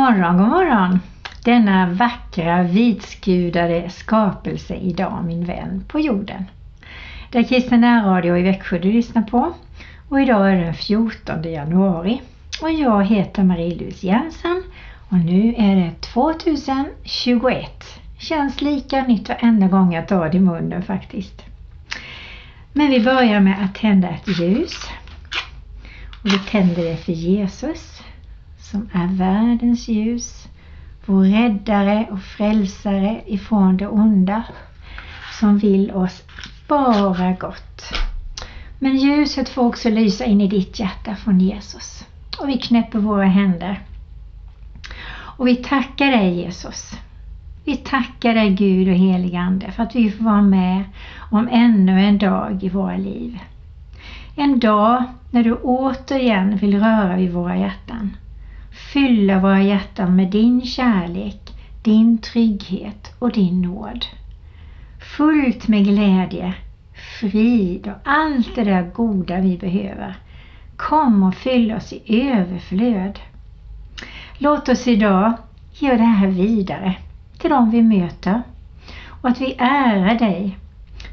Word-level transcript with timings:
Morgon, 0.00 0.36
god 0.36 0.48
morgon! 0.48 1.00
Denna 1.44 1.86
vackra 1.86 2.62
vitskudade 2.62 3.90
skapelse 3.90 4.74
idag 4.74 5.24
min 5.24 5.44
vän 5.44 5.84
på 5.88 6.00
jorden. 6.00 6.44
Det 7.30 7.38
är 7.38 7.42
Kristen 7.42 8.04
Radio 8.04 8.36
i 8.36 8.42
Växjö 8.42 8.78
du 8.78 8.92
lyssnar 8.92 9.22
på 9.22 9.52
och 10.08 10.20
idag 10.20 10.50
är 10.50 10.56
det 10.56 10.64
den 10.64 10.74
14 10.74 11.42
januari 11.42 12.22
och 12.62 12.70
jag 12.70 13.04
heter 13.04 13.42
Marie-Louise 13.42 14.06
Jensen 14.06 14.62
och 15.08 15.18
nu 15.18 15.54
är 15.58 15.76
det 15.76 16.00
2021. 16.00 17.84
Känns 18.18 18.60
lika 18.60 19.02
nytt 19.02 19.28
varenda 19.28 19.68
gång 19.68 19.94
jag 19.94 20.08
tar 20.08 20.28
det 20.28 20.36
i 20.36 20.40
munnen 20.40 20.82
faktiskt. 20.82 21.44
Men 22.72 22.90
vi 22.90 23.00
börjar 23.00 23.40
med 23.40 23.64
att 23.64 23.74
tända 23.74 24.08
ett 24.08 24.40
ljus. 24.40 24.74
Och 26.22 26.32
vi 26.32 26.38
tänder 26.38 26.84
det 26.84 26.96
för 26.96 27.12
Jesus 27.12 27.99
som 28.70 28.88
är 28.92 29.06
världens 29.06 29.88
ljus, 29.88 30.48
vår 31.06 31.24
räddare 31.24 32.06
och 32.10 32.22
frälsare 32.22 33.20
ifrån 33.26 33.76
det 33.76 33.88
onda, 33.88 34.42
som 35.40 35.58
vill 35.58 35.90
oss 35.90 36.22
bara 36.68 37.32
gott. 37.32 37.82
Men 38.78 38.96
ljuset 38.96 39.48
får 39.48 39.62
också 39.62 39.90
lysa 39.90 40.24
in 40.24 40.40
i 40.40 40.48
ditt 40.48 40.78
hjärta 40.78 41.16
från 41.16 41.40
Jesus. 41.40 42.06
Och 42.40 42.48
vi 42.48 42.58
knäpper 42.58 42.98
våra 42.98 43.24
händer. 43.24 43.80
Och 45.10 45.48
vi 45.48 45.56
tackar 45.56 46.06
dig 46.06 46.34
Jesus. 46.34 46.92
Vi 47.64 47.76
tackar 47.76 48.34
dig 48.34 48.50
Gud 48.50 48.88
och 48.88 48.94
heligande 48.94 49.72
för 49.72 49.82
att 49.82 49.96
vi 49.96 50.10
får 50.10 50.24
vara 50.24 50.42
med 50.42 50.82
om 51.30 51.48
ännu 51.52 52.00
en 52.00 52.18
dag 52.18 52.64
i 52.64 52.68
våra 52.68 52.96
liv. 52.96 53.38
En 54.36 54.60
dag 54.60 55.04
när 55.30 55.44
du 55.44 55.54
återigen 55.54 56.56
vill 56.56 56.80
röra 56.80 57.16
vid 57.16 57.32
våra 57.32 57.56
hjärtan 57.56 58.16
fylla 58.92 59.38
våra 59.38 59.62
hjärtan 59.62 60.16
med 60.16 60.30
din 60.30 60.62
kärlek, 60.62 61.54
din 61.82 62.18
trygghet 62.18 63.14
och 63.18 63.32
din 63.32 63.62
nåd. 63.62 64.06
Fullt 65.16 65.68
med 65.68 65.84
glädje, 65.84 66.54
frid 67.20 67.86
och 67.86 68.10
allt 68.10 68.54
det 68.54 68.64
där 68.64 68.90
goda 68.94 69.40
vi 69.40 69.58
behöver. 69.58 70.16
Kom 70.76 71.22
och 71.22 71.34
fyll 71.34 71.72
oss 71.72 71.92
i 71.92 72.28
överflöd. 72.28 73.18
Låt 74.38 74.68
oss 74.68 74.88
idag 74.88 75.32
ge 75.72 75.96
det 75.96 76.02
här 76.02 76.28
vidare 76.28 76.96
till 77.38 77.50
dem 77.50 77.70
vi 77.70 77.82
möter 77.82 78.42
och 79.22 79.28
att 79.28 79.40
vi 79.40 79.54
ärar 79.58 80.14
dig 80.14 80.58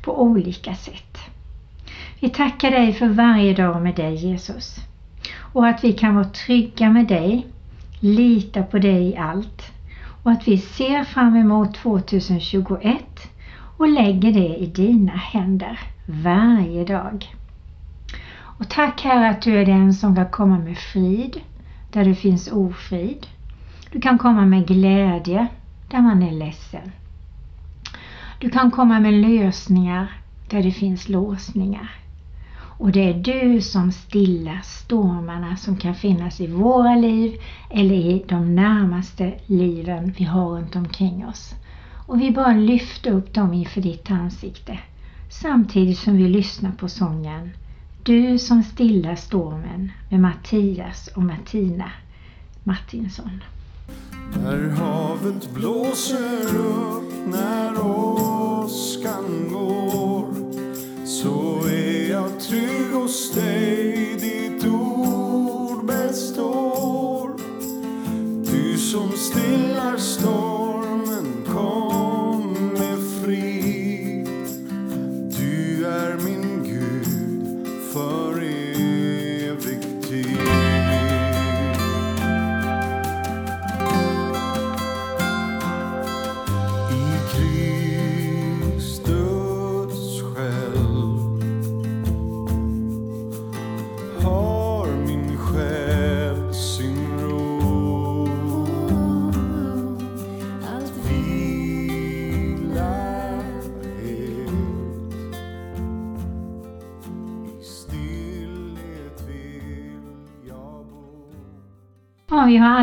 på 0.04 0.22
olika 0.22 0.76
sätt. 0.76 1.18
Vi 2.20 2.30
tackar 2.30 2.72
dig 2.72 2.94
för 2.94 3.08
varje 3.08 3.54
dag 3.54 3.82
med 3.82 3.95
dig 3.95 4.16
Jesus 4.16 4.76
och 5.54 5.68
att 5.68 5.84
vi 5.84 5.94
kan 5.94 6.16
vara 6.16 6.26
trygga 6.26 6.90
med 6.90 7.08
dig 7.08 7.48
lita 8.00 8.64
på 8.64 8.80
dig 8.80 9.09
i 9.09 9.17
allt 9.17 9.72
och 10.23 10.31
att 10.31 10.48
vi 10.48 10.58
ser 10.58 11.03
fram 11.03 11.36
emot 11.36 11.76
2021 11.76 12.98
och 13.78 13.88
lägger 13.88 14.34
det 14.34 14.56
i 14.58 14.66
dina 14.66 15.12
händer 15.12 15.80
varje 16.06 16.86
dag. 16.86 17.36
Och 18.38 18.70
tack 18.70 19.02
Herre 19.02 19.30
att 19.30 19.42
du 19.42 19.58
är 19.58 19.66
den 19.66 19.94
som 19.94 20.16
kan 20.16 20.30
komma 20.30 20.59
med 20.59 20.78
frid 20.78 21.42
där 21.92 22.06
det 22.06 22.16
finns 22.16 22.52
ofrid. 22.52 23.28
Du 23.92 24.02
kan 24.02 24.17
komma 24.17 24.45
med 24.45 24.67
glädje 24.67 25.48
där 25.89 26.02
man 26.02 26.23
är 26.23 26.32
ledsen. 26.32 26.92
Du 28.39 28.49
kan 28.49 28.72
komma 28.72 28.99
med 28.99 29.14
lösningar 29.14 30.22
där 30.49 30.64
det 30.64 30.72
finns 30.72 31.10
låsningar. 31.10 31.92
Och 32.77 32.92
det 32.92 33.10
är 33.10 33.14
du 33.14 33.61
som 33.61 33.92
stillar 33.92 34.61
stormarna 34.64 35.58
som 35.58 35.77
kan 35.77 35.95
finnas 35.95 36.42
i 36.42 36.48
våra 36.48 36.95
liv 36.95 37.42
eller 37.70 37.95
i 37.95 38.26
de 38.27 38.55
närmaste 38.55 39.33
liven 39.45 40.14
vi 40.17 40.23
har 40.23 40.49
runt 40.49 40.76
omkring 40.76 41.26
oss. 41.26 41.55
Och 42.08 42.21
vi 42.21 42.32
bara 42.32 42.54
lyfter 42.54 43.11
upp 43.11 43.33
dem 43.33 43.54
inför 43.54 43.82
ditt 43.82 44.11
ansikte 44.11 44.80
samtidigt 45.30 45.98
som 45.98 46.17
vi 46.17 46.27
lyssnar 46.27 46.71
på 46.71 46.89
sången 46.89 47.49
Du 48.04 48.39
som 48.39 48.64
stillar 48.64 49.16
stormen 49.16 49.92
med 50.10 50.20
Mattias 50.20 51.08
och 51.16 51.23
Martina 51.23 51.92
Martinsson. 52.64 53.43
När 54.43 54.70
havet 54.70 55.54
blåser 55.54 56.58
upp, 56.58 57.14
när 57.27 57.86
åskan 57.86 59.49
går 59.49 59.97
trygg 62.48 62.94
hos 62.94 63.32
dig, 63.32 64.18
ditt 64.20 64.64
ord 64.72 65.86
består. 65.86 66.67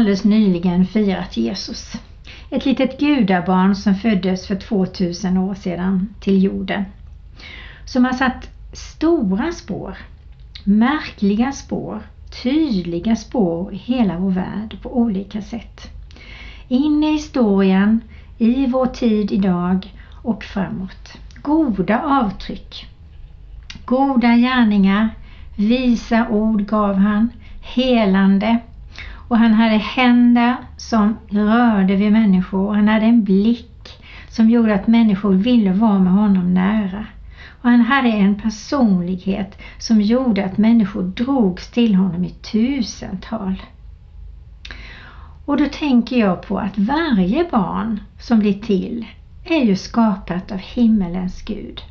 Alldeles 0.04 0.24
nyligen 0.24 0.86
firat 0.86 1.36
Jesus. 1.36 1.92
Ett 2.50 2.66
litet 2.66 3.00
gudabarn 3.00 3.74
som 3.74 3.94
föddes 3.94 4.46
för 4.46 4.56
2000 4.56 5.38
år 5.38 5.54
sedan 5.54 6.14
till 6.20 6.42
jorden. 6.42 6.84
Som 7.84 8.04
har 8.04 8.12
satt 8.12 8.50
stora 8.72 9.52
spår, 9.52 9.96
märkliga 10.64 11.52
spår, 11.52 12.02
tydliga 12.42 13.16
spår 13.16 13.74
i 13.74 13.76
hela 13.76 14.18
vår 14.18 14.30
värld 14.30 14.76
på 14.82 14.96
olika 14.96 15.42
sätt. 15.42 15.90
In 16.68 17.04
i 17.04 17.12
historien, 17.12 18.00
i 18.38 18.66
vår 18.66 18.86
tid 18.86 19.32
idag 19.32 19.94
och 20.22 20.44
framåt. 20.44 21.12
Goda 21.42 22.02
avtryck. 22.02 22.86
Goda 23.84 24.36
gärningar, 24.36 25.08
visa 25.56 26.28
ord 26.28 26.66
gav 26.66 26.94
han, 26.94 27.28
helande, 27.60 28.60
och 29.28 29.38
han 29.38 29.54
hade 29.54 29.76
händer 29.76 30.56
som 30.76 31.16
rörde 31.28 31.96
vid 31.96 32.12
människor. 32.12 32.74
Han 32.74 32.88
hade 32.88 33.06
en 33.06 33.24
blick 33.24 34.02
som 34.28 34.50
gjorde 34.50 34.74
att 34.74 34.86
människor 34.86 35.34
ville 35.34 35.72
vara 35.72 35.98
med 35.98 36.12
honom 36.12 36.54
nära. 36.54 37.06
Och 37.62 37.70
han 37.70 37.80
hade 37.80 38.08
en 38.08 38.40
personlighet 38.40 39.58
som 39.78 40.00
gjorde 40.00 40.44
att 40.44 40.58
människor 40.58 41.02
drogs 41.02 41.70
till 41.70 41.94
honom 41.94 42.24
i 42.24 42.30
tusental. 42.30 43.62
Och 45.44 45.56
då 45.56 45.66
tänker 45.66 46.16
jag 46.16 46.42
på 46.42 46.58
att 46.58 46.78
varje 46.78 47.48
barn 47.50 48.00
som 48.18 48.38
blir 48.38 48.60
till 48.60 49.06
är 49.44 49.64
ju 49.64 49.76
skapat 49.76 50.52
av 50.52 50.58
himmelens 50.58 51.42
Gud. 51.42 51.82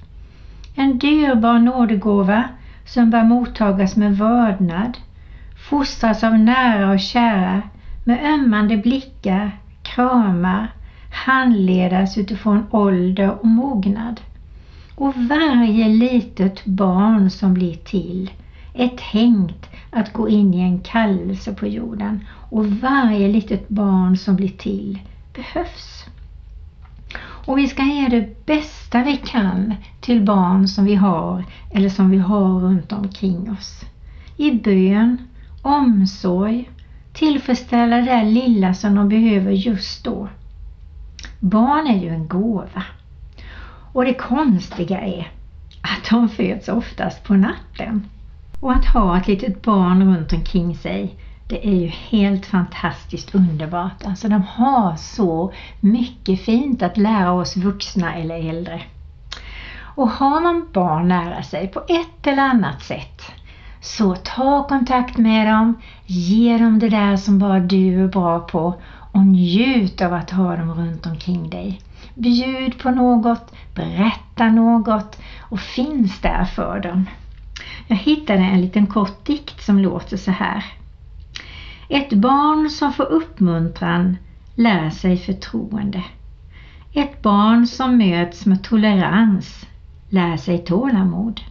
En 0.75 0.97
dyrbar 0.97 1.59
nådegåva 1.59 2.43
som 2.85 3.09
bör 3.09 3.23
mottagas 3.23 3.95
med 3.95 4.17
vördnad 4.17 4.97
fostras 5.69 6.23
av 6.23 6.39
nära 6.39 6.91
och 6.91 6.99
kära 6.99 7.61
med 8.03 8.33
ömmande 8.33 8.77
blickar, 8.77 9.59
kramar, 9.83 10.71
handledas 11.11 12.17
utifrån 12.17 12.65
ålder 12.71 13.31
och 13.31 13.45
mognad. 13.45 14.21
Och 14.95 15.13
varje 15.15 15.87
litet 15.87 16.65
barn 16.65 17.29
som 17.29 17.53
blir 17.53 17.75
till 17.75 18.31
är 18.73 18.87
tänkt 19.11 19.69
att 19.91 20.13
gå 20.13 20.29
in 20.29 20.53
i 20.53 20.59
en 20.59 20.79
kallelse 20.79 21.53
på 21.53 21.67
jorden 21.67 22.25
och 22.49 22.65
varje 22.67 23.27
litet 23.27 23.69
barn 23.69 24.17
som 24.17 24.35
blir 24.35 24.49
till 24.57 24.99
behövs. 25.33 26.05
Och 27.45 27.57
vi 27.57 27.67
ska 27.67 27.83
ge 27.83 28.07
det 28.07 28.45
bästa 28.45 29.03
vi 29.03 29.17
kan 29.17 29.75
till 30.01 30.21
barn 30.21 30.67
som 30.67 30.85
vi 30.85 30.95
har 30.95 31.43
eller 31.71 31.89
som 31.89 32.09
vi 32.09 32.17
har 32.17 32.59
runt 32.59 32.91
omkring 32.91 33.51
oss. 33.51 33.81
I 34.37 34.51
bön, 34.51 35.17
omsorg, 35.63 36.69
tillfredsställa 37.13 37.95
det 37.95 38.01
där 38.01 38.25
lilla 38.25 38.73
som 38.73 38.95
de 38.95 39.09
behöver 39.09 39.51
just 39.51 40.03
då. 40.03 40.27
Barn 41.39 41.87
är 41.87 41.97
ju 41.97 42.09
en 42.09 42.27
gåva. 42.27 42.83
Och 43.93 44.05
det 44.05 44.13
konstiga 44.13 45.01
är 45.01 45.31
att 45.81 46.09
de 46.09 46.29
föds 46.29 46.67
oftast 46.69 47.23
på 47.23 47.33
natten. 47.33 48.07
Och 48.59 48.71
att 48.71 48.85
ha 48.85 49.17
ett 49.17 49.27
litet 49.27 49.61
barn 49.61 50.15
runt 50.15 50.33
omkring 50.33 50.77
sig, 50.77 51.15
Det 51.47 51.67
är 51.67 51.75
ju 51.75 51.87
helt 51.87 52.45
fantastiskt 52.45 53.35
underbart. 53.35 54.05
Alltså 54.05 54.27
de 54.27 54.41
har 54.41 54.95
så 54.95 55.53
mycket 55.79 56.41
fint 56.41 56.81
att 56.81 56.97
lära 56.97 57.31
oss 57.31 57.57
vuxna 57.57 58.15
eller 58.15 58.49
äldre. 58.49 58.81
Och 59.95 60.09
har 60.09 60.41
man 60.41 60.67
barn 60.73 61.07
nära 61.07 61.43
sig 61.43 61.67
på 61.67 61.79
ett 61.79 62.27
eller 62.27 62.43
annat 62.43 62.83
sätt 62.83 63.21
så 63.83 64.15
ta 64.15 64.67
kontakt 64.67 65.17
med 65.17 65.47
dem, 65.47 65.81
ge 66.05 66.57
dem 66.57 66.79
det 66.79 66.89
där 66.89 67.17
som 67.17 67.39
bara 67.39 67.59
du 67.59 68.03
är 68.03 68.07
bra 68.07 68.39
på 68.39 68.75
och 69.11 69.25
njut 69.25 70.01
av 70.01 70.13
att 70.13 70.31
ha 70.31 70.55
dem 70.55 70.73
runt 70.73 71.05
omkring 71.05 71.49
dig. 71.49 71.81
Bjud 72.15 72.79
på 72.79 72.91
något, 72.91 73.53
berätta 73.75 74.49
något 74.49 75.19
och 75.39 75.59
finns 75.59 76.21
där 76.21 76.45
för 76.45 76.79
dem. 76.79 77.05
Jag 77.87 77.95
hittade 77.95 78.39
en 78.39 78.61
liten 78.61 78.87
kort 78.87 79.25
dikt 79.25 79.63
som 79.63 79.79
låter 79.79 80.17
så 80.17 80.31
här. 80.31 80.65
Ett 81.89 82.13
barn 82.13 82.69
som 82.69 82.93
får 82.93 83.11
uppmuntran 83.11 84.17
lär 84.55 84.89
sig 84.89 85.17
förtroende. 85.17 86.03
Ett 86.93 87.21
barn 87.21 87.67
som 87.67 87.97
möts 87.97 88.45
med 88.45 88.63
tolerans 88.63 89.65
lär 90.09 90.37
sig 90.37 90.57
tålamod. 90.57 91.41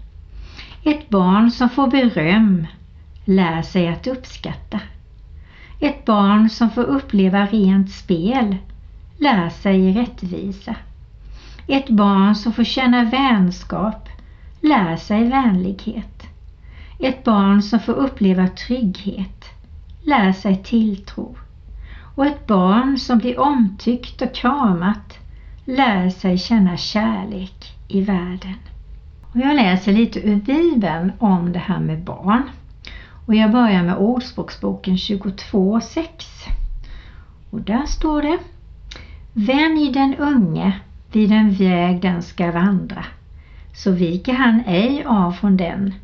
Ett 0.84 1.08
barn 1.08 1.50
som 1.50 1.68
får 1.68 1.86
beröm 1.86 2.66
lär 3.24 3.62
sig 3.62 3.88
att 3.88 4.06
uppskatta. 4.06 4.80
Ett 5.80 6.04
barn 6.04 6.50
som 6.50 6.70
får 6.70 6.82
uppleva 6.82 7.46
rent 7.46 7.90
spel 7.90 8.56
lär 9.18 9.50
sig 9.50 9.92
rättvisa. 9.92 10.76
Ett 11.66 11.88
barn 11.88 12.34
som 12.34 12.52
får 12.52 12.64
känna 12.64 13.04
vänskap 13.04 14.08
lär 14.60 14.96
sig 14.96 15.28
vänlighet. 15.28 16.26
Ett 16.98 17.24
barn 17.24 17.62
som 17.62 17.80
får 17.80 17.92
uppleva 17.92 18.48
trygghet 18.48 19.44
lär 20.02 20.32
sig 20.32 20.62
tilltro. 20.62 21.36
Och 22.14 22.26
ett 22.26 22.46
barn 22.46 22.98
som 22.98 23.18
blir 23.18 23.40
omtyckt 23.40 24.22
och 24.22 24.34
kramat 24.34 25.18
lär 25.64 26.10
sig 26.10 26.38
känna 26.38 26.76
kärlek 26.76 27.72
i 27.88 28.00
världen. 28.00 28.56
Och 29.32 29.40
jag 29.40 29.56
läser 29.56 29.92
lite 29.92 30.20
ur 30.20 30.36
Bibeln 30.36 31.12
om 31.18 31.52
det 31.52 31.58
här 31.58 31.80
med 31.80 32.04
barn. 32.04 32.42
Och 33.26 33.34
jag 33.34 33.52
börjar 33.52 33.82
med 33.82 33.96
Ordspråksboken 33.96 34.96
22.6. 34.96 36.06
Och 37.50 37.60
där 37.60 37.86
står 37.86 38.22
det 38.22 38.38
Vänj 39.32 39.92
den 39.92 40.14
unge 40.14 40.80
vid 41.12 41.30
den 41.30 41.52
väg 41.52 42.02
den 42.02 42.22
ska 42.22 42.52
vandra, 42.52 43.04
så 43.74 43.90
viker 43.90 44.32
han 44.32 44.62
ej 44.66 45.04
av 45.04 45.32
från 45.32 45.56
den 45.56 45.94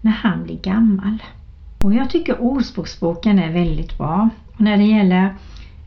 när 0.00 0.12
han 0.12 0.44
blir 0.44 0.58
gammal. 0.60 1.22
Och 1.84 1.94
jag 1.94 2.10
tycker 2.10 2.40
Ordspråksboken 2.40 3.38
är 3.38 3.52
väldigt 3.52 3.98
bra. 3.98 4.28
Och 4.52 4.60
när 4.60 4.76
det 4.76 4.84
gäller 4.84 5.34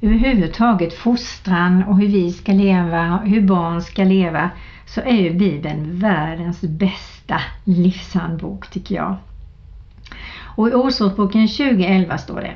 överhuvudtaget 0.03 0.93
fostran 0.93 1.83
och 1.83 1.97
hur 1.97 2.07
vi 2.07 2.31
ska 2.31 2.51
leva, 2.51 3.17
hur 3.17 3.41
barn 3.41 3.81
ska 3.81 4.03
leva, 4.03 4.49
så 4.85 5.01
är 5.01 5.15
ju 5.15 5.33
Bibeln 5.33 5.99
världens 5.99 6.61
bästa 6.61 7.41
livshandbok 7.63 8.69
tycker 8.69 8.95
jag. 8.95 9.15
Och 10.55 10.69
i 10.69 10.73
Ordspråksboken 10.73 11.47
2011 11.47 12.17
står 12.17 12.41
det 12.41 12.55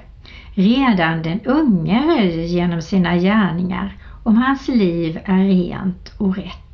Redan 0.53 1.23
den 1.23 1.39
unge 1.45 2.07
röjer 2.07 2.45
genom 2.45 2.81
sina 2.81 3.17
gärningar 3.17 3.97
om 4.23 4.38
hans 4.38 4.67
liv 4.67 5.19
är 5.25 5.44
rent 5.44 6.13
och 6.17 6.35
rätt. 6.35 6.66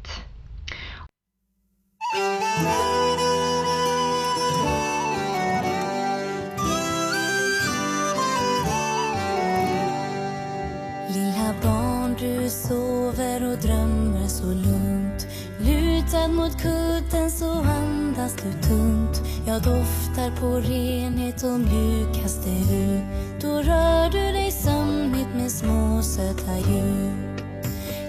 Lutad 16.24 16.34
mot 16.34 16.62
kudden 16.62 17.32
så 17.32 17.52
andas 17.52 18.36
du 18.36 18.68
tunt. 18.68 19.22
Jag 19.48 19.62
doftar 19.62 20.32
på 20.40 20.48
renhet 20.48 21.44
och 21.44 21.60
mjukaste 21.60 22.50
hud. 22.50 23.02
Då 23.42 23.48
rör 23.48 24.10
du 24.10 24.32
dig 24.32 24.52
sömnigt 24.52 25.30
med 25.36 25.52
små 25.52 26.02
söta 26.02 26.58
ljud. 26.58 27.44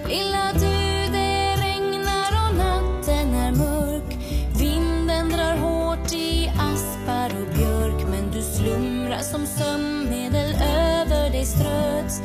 Lilla 0.07 0.53
du, 0.53 1.11
det 1.11 1.55
regnar 1.55 2.31
och 2.31 2.55
natten 2.57 3.33
är 3.33 3.51
mörk. 3.51 4.17
Vinden 4.59 5.29
drar 5.29 5.57
hårt 5.57 6.13
i 6.13 6.47
aspar 6.47 7.31
och 7.41 7.55
björk. 7.57 8.05
Men 8.09 8.31
du 8.31 8.41
slumrar 8.41 9.21
som 9.21 9.45
sömnmedel 9.45 10.55
över 10.55 11.31
dig 11.31 11.45
ströts. 11.45 12.21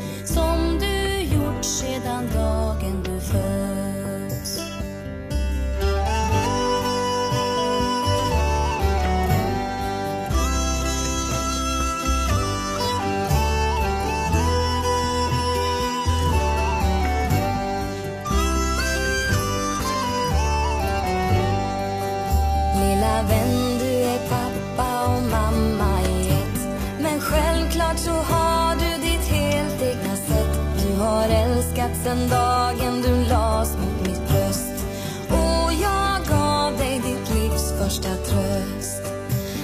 Den 32.11 32.29
dagen 32.29 33.03
du 33.03 33.29
las 33.29 33.77
mot 33.77 34.07
mitt 34.07 34.29
bröst. 34.29 34.87
Och 35.29 35.73
jag 35.73 36.27
gav 36.29 36.79
dig 36.79 37.01
ditt 37.05 37.35
livs 37.35 37.73
första 37.79 38.09
tröst. 38.09 39.03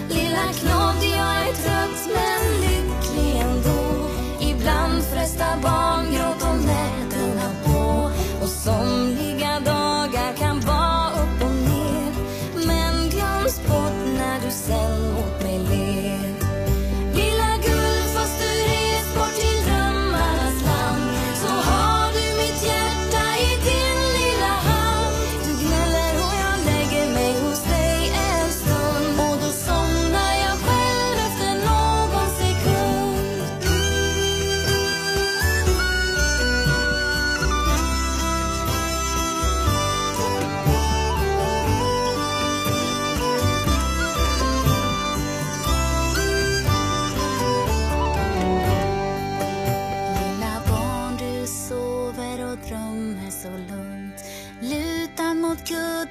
Lilla 0.09 0.53
knodd, 0.61 0.76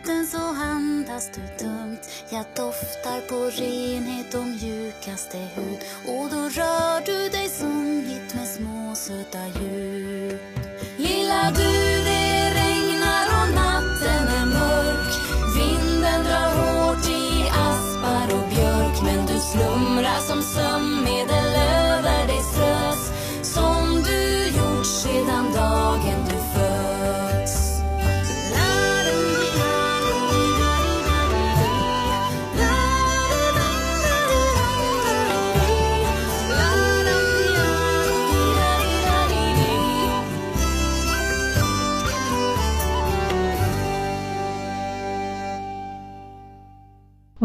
mot 0.08 0.28
så 0.28 0.38
andas 0.38 1.30
du 1.36 1.66
tungt 1.66 2.10
Jag 2.30 2.46
doftar 2.56 3.22
på 3.22 3.36
renhet 3.36 4.34
och 4.34 4.46
mjukaste 4.46 5.38
hud. 5.38 5.80
Och 6.08 6.30
då 6.30 6.50
rör 6.50 7.06
du 7.06 7.30
dig 7.30 7.50
sömnigt 7.50 8.36
med 8.36 8.48
små 8.48 8.96
söta 8.96 9.48
ljud 9.62 10.40
Lilla 10.98 11.52
du, 11.52 11.85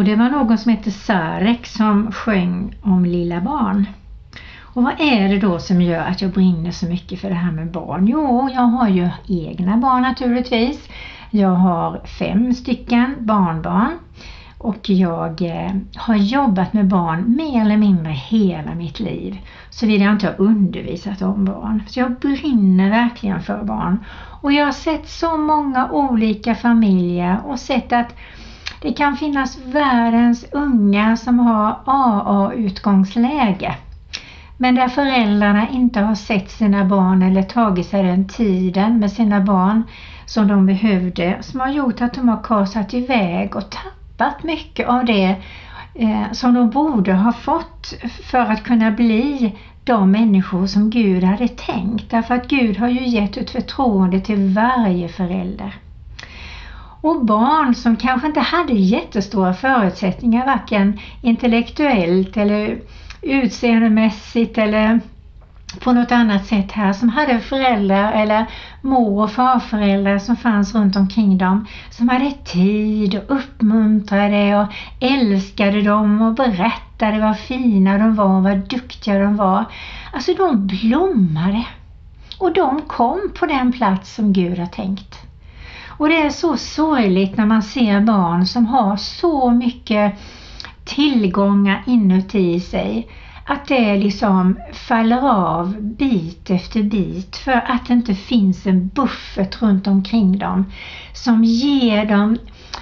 Och 0.00 0.06
det 0.06 0.16
var 0.16 0.30
någon 0.30 0.58
som 0.58 0.72
hette 0.72 0.90
Sarek 0.90 1.66
som 1.66 2.12
sjöng 2.12 2.74
om 2.82 3.04
lilla 3.04 3.40
barn. 3.40 3.86
Och 4.62 4.82
vad 4.82 5.00
är 5.00 5.28
det 5.28 5.38
då 5.38 5.58
som 5.58 5.82
gör 5.82 6.04
att 6.04 6.22
jag 6.22 6.30
brinner 6.30 6.70
så 6.70 6.86
mycket 6.86 7.20
för 7.20 7.28
det 7.28 7.34
här 7.34 7.52
med 7.52 7.70
barn? 7.70 8.06
Jo, 8.06 8.50
jag 8.54 8.62
har 8.62 8.88
ju 8.88 9.08
egna 9.28 9.76
barn 9.76 10.02
naturligtvis. 10.02 10.88
Jag 11.30 11.48
har 11.48 12.00
fem 12.18 12.52
stycken 12.52 13.16
barnbarn 13.18 13.98
och 14.58 14.90
jag 14.90 15.42
eh, 15.42 15.72
har 15.96 16.16
jobbat 16.16 16.72
med 16.72 16.88
barn 16.88 17.36
mer 17.36 17.60
eller 17.60 17.76
mindre 17.76 18.12
hela 18.12 18.74
mitt 18.74 19.00
liv. 19.00 19.38
Såvida 19.70 20.04
jag 20.04 20.12
inte 20.12 20.26
har 20.26 20.40
undervisat 20.40 21.22
om 21.22 21.44
barn. 21.44 21.82
Så 21.86 22.00
jag 22.00 22.12
brinner 22.12 22.90
verkligen 22.90 23.42
för 23.42 23.64
barn. 23.64 24.04
Och 24.42 24.52
jag 24.52 24.64
har 24.64 24.72
sett 24.72 25.08
så 25.08 25.36
många 25.36 25.90
olika 25.90 26.54
familjer 26.54 27.38
och 27.46 27.60
sett 27.60 27.92
att 27.92 28.14
det 28.82 28.92
kan 28.92 29.16
finnas 29.16 29.58
världens 29.58 30.44
unga 30.52 31.16
som 31.16 31.38
har 31.38 31.76
AA-utgångsläge. 31.84 33.74
Men 34.56 34.74
där 34.74 34.88
föräldrarna 34.88 35.68
inte 35.68 36.00
har 36.00 36.14
sett 36.14 36.50
sina 36.50 36.84
barn 36.84 37.22
eller 37.22 37.42
tagit 37.42 37.86
sig 37.86 38.02
den 38.02 38.28
tiden 38.28 38.98
med 38.98 39.12
sina 39.12 39.40
barn 39.40 39.82
som 40.26 40.48
de 40.48 40.66
behövde 40.66 41.38
som 41.40 41.60
har 41.60 41.68
gjort 41.68 42.00
att 42.00 42.14
de 42.14 42.28
har 42.28 42.42
kasat 42.42 42.94
iväg 42.94 43.56
och 43.56 43.70
tappat 43.70 44.42
mycket 44.42 44.88
av 44.88 45.04
det 45.04 45.36
eh, 45.94 46.32
som 46.32 46.54
de 46.54 46.70
borde 46.70 47.12
ha 47.12 47.32
fått 47.32 47.94
för 48.24 48.52
att 48.52 48.62
kunna 48.62 48.90
bli 48.90 49.52
de 49.84 50.10
människor 50.10 50.66
som 50.66 50.90
Gud 50.90 51.24
hade 51.24 51.48
tänkt. 51.48 52.10
Därför 52.10 52.34
att 52.34 52.48
Gud 52.48 52.76
har 52.76 52.88
ju 52.88 53.06
gett 53.06 53.36
ett 53.36 53.50
förtroende 53.50 54.20
till 54.20 54.54
varje 54.54 55.08
förälder. 55.08 55.74
Och 57.00 57.24
barn 57.24 57.74
som 57.74 57.96
kanske 57.96 58.26
inte 58.26 58.40
hade 58.40 58.72
jättestora 58.72 59.54
förutsättningar 59.54 60.46
varken 60.46 61.00
intellektuellt 61.20 62.36
eller 62.36 62.78
utseendemässigt 63.22 64.58
eller 64.58 65.00
på 65.78 65.92
något 65.92 66.12
annat 66.12 66.46
sätt 66.46 66.72
här 66.72 66.92
som 66.92 67.08
hade 67.08 67.40
föräldrar 67.40 68.12
eller 68.12 68.46
mor 68.80 69.22
och 69.22 69.30
farföräldrar 69.30 70.18
som 70.18 70.36
fanns 70.36 70.74
runt 70.74 70.96
omkring 70.96 71.38
dem 71.38 71.66
som 71.90 72.08
hade 72.08 72.32
tid 72.44 73.14
och 73.14 73.36
uppmuntrade 73.36 74.56
och 74.56 74.66
älskade 75.00 75.82
dem 75.82 76.22
och 76.22 76.34
berättade 76.34 77.20
vad 77.20 77.38
fina 77.38 77.98
de 77.98 78.14
var 78.14 78.36
och 78.36 78.42
vad 78.42 78.58
duktiga 78.58 79.18
de 79.18 79.36
var. 79.36 79.64
Alltså 80.12 80.34
de 80.34 80.66
blommade 80.66 81.64
och 82.38 82.52
de 82.52 82.82
kom 82.82 83.32
på 83.38 83.46
den 83.46 83.72
plats 83.72 84.14
som 84.14 84.32
Gud 84.32 84.58
har 84.58 84.66
tänkt. 84.66 85.29
Och 86.00 86.08
det 86.08 86.22
är 86.22 86.30
så 86.30 86.56
sorgligt 86.56 87.36
när 87.36 87.46
man 87.46 87.62
ser 87.62 88.00
barn 88.00 88.46
som 88.46 88.66
har 88.66 88.96
så 88.96 89.50
mycket 89.50 90.14
tillgångar 90.84 91.82
inuti 91.86 92.60
sig 92.60 93.08
att 93.46 93.66
det 93.68 93.96
liksom 93.96 94.58
faller 94.72 95.30
av 95.30 95.76
bit 95.80 96.50
efter 96.50 96.82
bit 96.82 97.36
för 97.36 97.52
att 97.52 97.86
det 97.86 97.94
inte 97.94 98.14
finns 98.14 98.66
en 98.66 98.88
buffert 98.88 99.62
runt 99.62 99.86
omkring 99.86 100.38
dem 100.38 100.64
som 101.12 101.44
ger 101.44 102.04
dem 102.04 102.36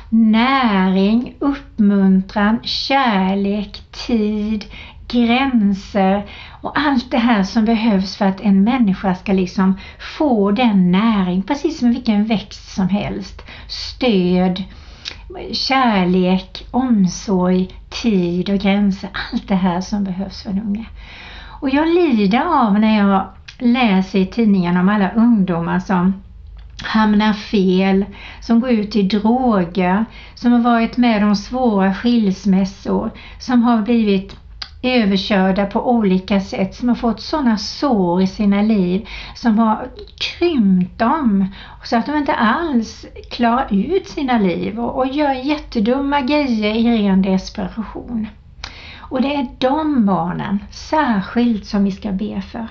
näring, 0.08 1.34
uppmuntran, 1.38 2.60
kärlek, 2.62 3.82
tid, 4.06 4.64
gränser 5.08 6.26
och 6.60 6.78
allt 6.78 7.10
det 7.10 7.18
här 7.18 7.42
som 7.42 7.64
behövs 7.64 8.16
för 8.16 8.24
att 8.24 8.40
en 8.40 8.64
människa 8.64 9.14
ska 9.14 9.32
liksom 9.32 9.78
få 10.18 10.50
den 10.50 10.90
näring, 10.90 11.42
precis 11.42 11.78
som 11.78 11.90
vilken 11.90 12.24
växt 12.24 12.74
som 12.74 12.88
helst. 12.88 13.42
Stöd, 13.68 14.62
kärlek, 15.52 16.66
omsorg, 16.70 17.68
tid 18.02 18.50
och 18.50 18.58
gränser. 18.58 19.10
Allt 19.32 19.48
det 19.48 19.54
här 19.54 19.80
som 19.80 20.04
behövs 20.04 20.42
för 20.42 20.50
en 20.50 20.62
unge. 20.62 20.86
Och 21.60 21.70
jag 21.70 21.88
lider 21.88 22.66
av 22.66 22.80
när 22.80 22.98
jag 22.98 23.26
läser 23.58 24.18
i 24.18 24.26
tidningen 24.26 24.76
om 24.76 24.88
alla 24.88 25.10
ungdomar 25.10 25.78
som 25.78 26.22
hamnar 26.84 27.32
fel, 27.32 28.04
som 28.40 28.60
går 28.60 28.70
ut 28.70 28.96
i 28.96 29.02
droger, 29.02 30.04
som 30.34 30.52
har 30.52 30.60
varit 30.60 30.96
med 30.96 31.24
om 31.24 31.36
svåra 31.36 31.94
skilsmässor, 31.94 33.10
som 33.38 33.62
har 33.62 33.82
blivit 33.82 34.36
överkörda 34.82 35.66
på 35.66 35.90
olika 35.90 36.40
sätt, 36.40 36.74
som 36.74 36.88
har 36.88 36.96
fått 36.96 37.20
sådana 37.20 37.58
sår 37.58 38.22
i 38.22 38.26
sina 38.26 38.62
liv 38.62 39.08
som 39.34 39.58
har 39.58 39.88
krympt 40.18 40.98
dem 40.98 41.46
så 41.84 41.96
att 41.96 42.06
de 42.06 42.16
inte 42.16 42.34
alls 42.34 43.06
klarar 43.30 43.66
ut 43.70 44.08
sina 44.08 44.38
liv 44.38 44.80
och, 44.80 44.96
och 44.96 45.06
gör 45.06 45.32
jättedumma 45.32 46.20
grejer 46.20 46.74
i 46.74 47.02
ren 47.02 47.22
desperation. 47.22 48.26
Och 48.98 49.22
det 49.22 49.34
är 49.34 49.48
de 49.58 50.06
barnen 50.06 50.58
särskilt 50.70 51.66
som 51.66 51.84
vi 51.84 51.92
ska 51.92 52.12
be 52.12 52.40
för. 52.40 52.66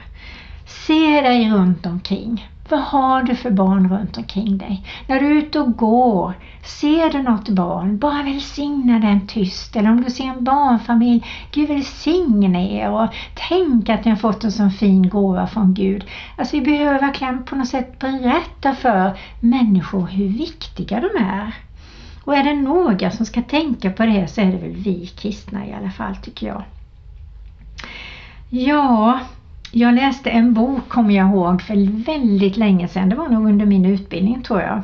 Se 0.66 1.22
dig 1.22 1.52
runt 1.52 1.86
omkring. 1.86 2.48
Vad 2.70 2.80
har 2.80 3.24
du 3.24 3.36
för 3.36 3.52
barn 3.52 3.90
runt 3.90 4.18
omkring 4.18 4.58
dig? 4.58 4.84
När 5.08 5.20
du 5.20 5.26
är 5.26 5.32
ute 5.32 5.60
och 5.60 5.78
går, 5.78 6.34
ser 6.64 7.12
du 7.12 7.24
något 7.24 7.50
barn, 7.50 7.98
bara 7.98 8.24
välsigna 8.24 9.00
den 9.00 9.28
tyst. 9.28 9.76
Eller 9.76 9.90
om 9.90 10.04
du 10.04 10.12
ser 10.12 10.24
en 10.24 10.44
barnfamilj, 10.44 11.26
Gud 11.52 11.70
välsigne 11.70 12.80
er 12.80 12.92
och 12.92 13.08
tänk 13.50 13.90
att 13.90 14.06
ni 14.06 14.12
har 14.12 14.18
fått 14.18 14.44
en 14.44 14.52
sån 14.52 14.72
fin 14.72 15.10
gåva 15.10 15.48
från 15.48 15.74
Gud. 15.74 16.06
Alltså 16.38 16.56
vi 16.56 16.62
behöver 16.62 17.00
verkligen 17.00 17.44
på 17.44 17.56
något 17.56 17.68
sätt 17.68 18.00
berätta 18.00 18.76
för 18.76 19.18
människor 19.40 20.08
hur 20.08 20.28
viktiga 20.28 21.00
de 21.00 21.24
är. 21.24 21.52
Och 22.24 22.36
är 22.36 22.44
det 22.44 22.54
några 22.54 23.12
som 23.12 23.26
ska 23.26 23.42
tänka 23.42 23.90
på 23.90 24.06
det 24.06 24.28
så 24.28 24.42
är 24.42 24.46
det 24.46 24.58
väl 24.58 24.76
vi 24.76 25.08
kristna 25.08 25.68
i 25.68 25.74
alla 25.74 25.92
fall 25.92 26.16
tycker 26.16 26.48
jag. 26.48 26.64
Ja, 28.50 29.20
jag 29.78 29.96
läste 29.96 30.30
en 30.30 30.54
bok, 30.54 30.90
kommer 30.90 31.16
jag 31.16 31.30
ihåg, 31.30 31.62
för 31.62 32.04
väldigt 32.06 32.58
länge 32.58 32.88
sedan. 32.88 33.10
Det 33.10 33.16
var 33.16 33.30
nog 33.30 33.50
under 33.50 33.66
min 33.66 33.86
utbildning 33.86 34.42
tror 34.42 34.62
jag. 34.62 34.82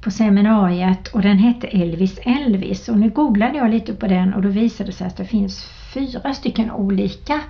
På 0.00 0.10
seminariet 0.10 1.08
och 1.08 1.22
den 1.22 1.38
hette 1.38 1.66
Elvis 1.66 2.18
Elvis. 2.22 2.88
Och 2.88 2.98
nu 2.98 3.10
googlade 3.10 3.58
jag 3.58 3.70
lite 3.70 3.94
på 3.94 4.06
den 4.06 4.34
och 4.34 4.42
då 4.42 4.48
visade 4.48 4.90
det 4.90 4.92
sig 4.92 5.06
att 5.06 5.16
det 5.16 5.24
finns 5.24 5.64
fyra 5.94 6.34
stycken 6.34 6.70
olika 6.70 7.40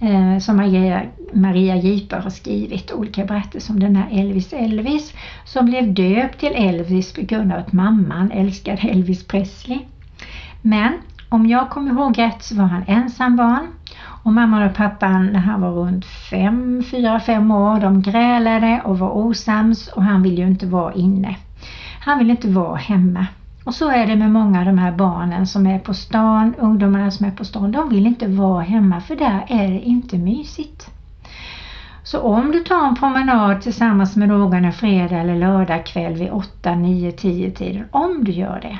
eh, 0.00 0.38
som 0.38 0.56
Maria, 0.56 1.02
Maria 1.32 1.76
Giper 1.76 2.16
har 2.16 2.30
skrivit. 2.30 2.92
Olika 2.92 3.24
berättelser 3.24 3.74
om 3.74 3.80
den 3.80 3.96
här 3.96 4.08
Elvis 4.20 4.52
Elvis 4.52 5.14
som 5.44 5.66
blev 5.66 5.94
döpt 5.94 6.40
till 6.40 6.52
Elvis 6.54 7.12
på 7.12 7.20
grund 7.20 7.52
av 7.52 7.58
att 7.58 7.72
mamman 7.72 8.30
älskade 8.30 8.88
Elvis 8.88 9.26
Presley. 9.26 9.78
Men 10.62 10.92
om 11.30 11.46
jag 11.46 11.70
kommer 11.70 11.90
ihåg 11.90 12.18
rätt 12.18 12.42
så 12.42 12.54
var 12.54 12.64
han 12.64 12.84
ensam 12.86 13.36
barn 13.36 13.66
och 14.22 14.32
mamman 14.32 14.62
och 14.62 14.74
pappan 14.74 15.26
när 15.26 15.40
han 15.40 15.60
var 15.60 15.70
runt 15.70 16.04
fem, 16.04 16.84
fyra, 16.90 17.20
fem 17.20 17.50
år, 17.50 17.80
de 17.80 18.02
grälade 18.02 18.82
och 18.84 18.98
var 18.98 19.10
osams 19.10 19.88
och 19.88 20.02
han 20.02 20.22
ville 20.22 20.40
ju 20.40 20.46
inte 20.46 20.66
vara 20.66 20.92
inne. 20.92 21.36
Han 22.00 22.18
ville 22.18 22.30
inte 22.30 22.48
vara 22.48 22.76
hemma. 22.76 23.26
Och 23.64 23.74
så 23.74 23.90
är 23.90 24.06
det 24.06 24.16
med 24.16 24.30
många 24.30 24.58
av 24.58 24.64
de 24.66 24.78
här 24.78 24.92
barnen 24.92 25.46
som 25.46 25.66
är 25.66 25.78
på 25.78 25.94
stan, 25.94 26.54
ungdomarna 26.58 27.10
som 27.10 27.26
är 27.26 27.30
på 27.30 27.44
stan, 27.44 27.72
de 27.72 27.88
vill 27.88 28.06
inte 28.06 28.28
vara 28.28 28.62
hemma 28.62 29.00
för 29.00 29.16
där 29.16 29.44
är 29.48 29.68
det 29.68 29.80
inte 29.80 30.18
mysigt. 30.18 30.90
Så 32.02 32.20
om 32.20 32.52
du 32.52 32.60
tar 32.60 32.86
en 32.86 32.96
promenad 32.96 33.62
tillsammans 33.62 34.16
med 34.16 34.28
någon 34.28 34.64
en 34.64 34.72
fredag 34.72 35.16
eller 35.16 35.36
lördag 35.36 35.86
kväll 35.86 36.14
vid 36.14 36.30
8, 36.30 36.74
9, 36.74 37.12
10 37.12 37.50
tiden, 37.50 37.84
om 37.90 38.24
du 38.24 38.32
gör 38.32 38.60
det, 38.62 38.78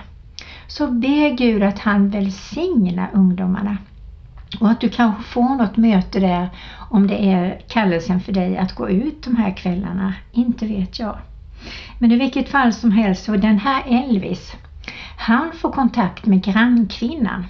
så 0.71 0.87
be 0.87 1.31
Gud 1.31 1.63
att 1.63 1.79
han 1.79 2.11
välsignar 2.11 3.11
ungdomarna. 3.13 3.77
Och 4.61 4.71
att 4.71 4.81
du 4.81 4.89
kanske 4.89 5.23
får 5.23 5.57
något 5.57 5.77
möte 5.77 6.21
där 6.21 6.49
om 6.91 7.07
det 7.07 7.25
är 7.25 7.61
kallelsen 7.69 8.21
för 8.21 8.33
dig 8.33 8.59
att 8.59 8.75
gå 8.75 8.89
ut 8.91 9.23
de 9.23 9.37
här 9.37 9.57
kvällarna. 9.57 10.15
Inte 10.33 10.67
vet 10.67 10.99
jag. 10.99 11.19
Men 11.99 12.13
i 12.13 12.17
vilket 12.17 12.49
fall 12.49 12.73
som 12.73 12.91
helst 12.91 13.25
så 13.25 13.37
den 13.37 13.59
här 13.59 13.83
Elvis, 13.87 14.53
han 15.17 15.53
får 15.53 15.73
kontakt 15.73 16.27
med 16.27 16.45
grannkvinnan. 16.45 17.47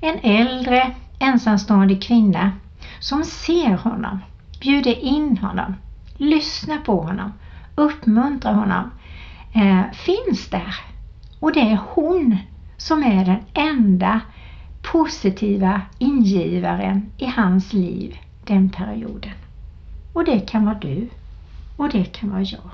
En 0.00 0.18
äldre 0.22 0.94
ensamstående 1.18 1.96
kvinna 1.96 2.52
som 2.98 3.24
ser 3.24 3.76
honom, 3.76 4.18
bjuder 4.60 4.98
in 4.98 5.38
honom, 5.38 5.74
lyssnar 6.16 6.78
på 6.78 7.00
honom, 7.00 7.32
uppmuntrar 7.74 8.52
honom, 8.52 8.90
eh, 9.52 9.92
finns 9.92 10.48
där. 10.50 10.74
Och 11.40 11.52
det 11.52 11.60
är 11.60 11.78
hon 11.94 12.38
som 12.84 13.02
är 13.02 13.24
den 13.24 13.40
enda 13.54 14.20
positiva 14.82 15.82
ingivaren 15.98 17.12
i 17.18 17.26
hans 17.26 17.72
liv 17.72 18.18
den 18.46 18.70
perioden. 18.70 19.32
Och 20.12 20.24
det 20.24 20.40
kan 20.40 20.64
vara 20.64 20.78
du 20.78 21.08
och 21.76 21.88
det 21.88 22.04
kan 22.04 22.30
vara 22.30 22.42
jag. 22.42 22.70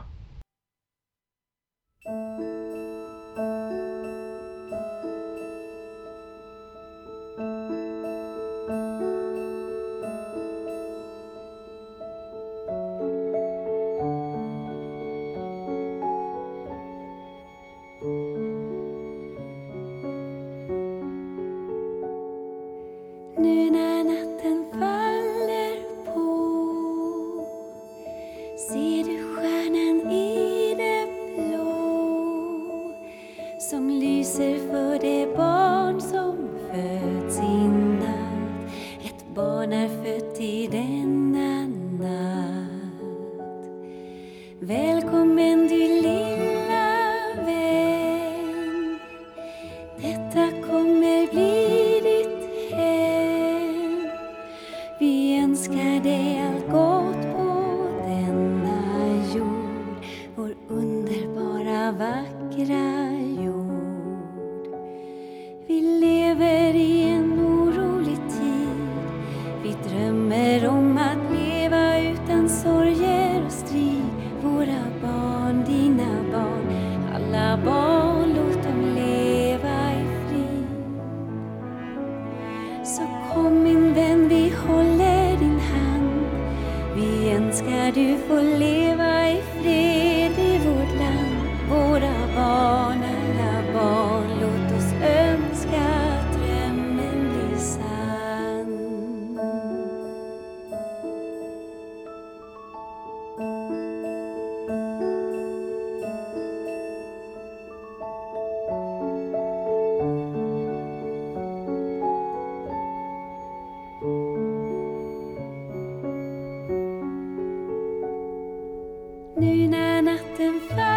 När 120.41 120.53
natten 120.53 120.90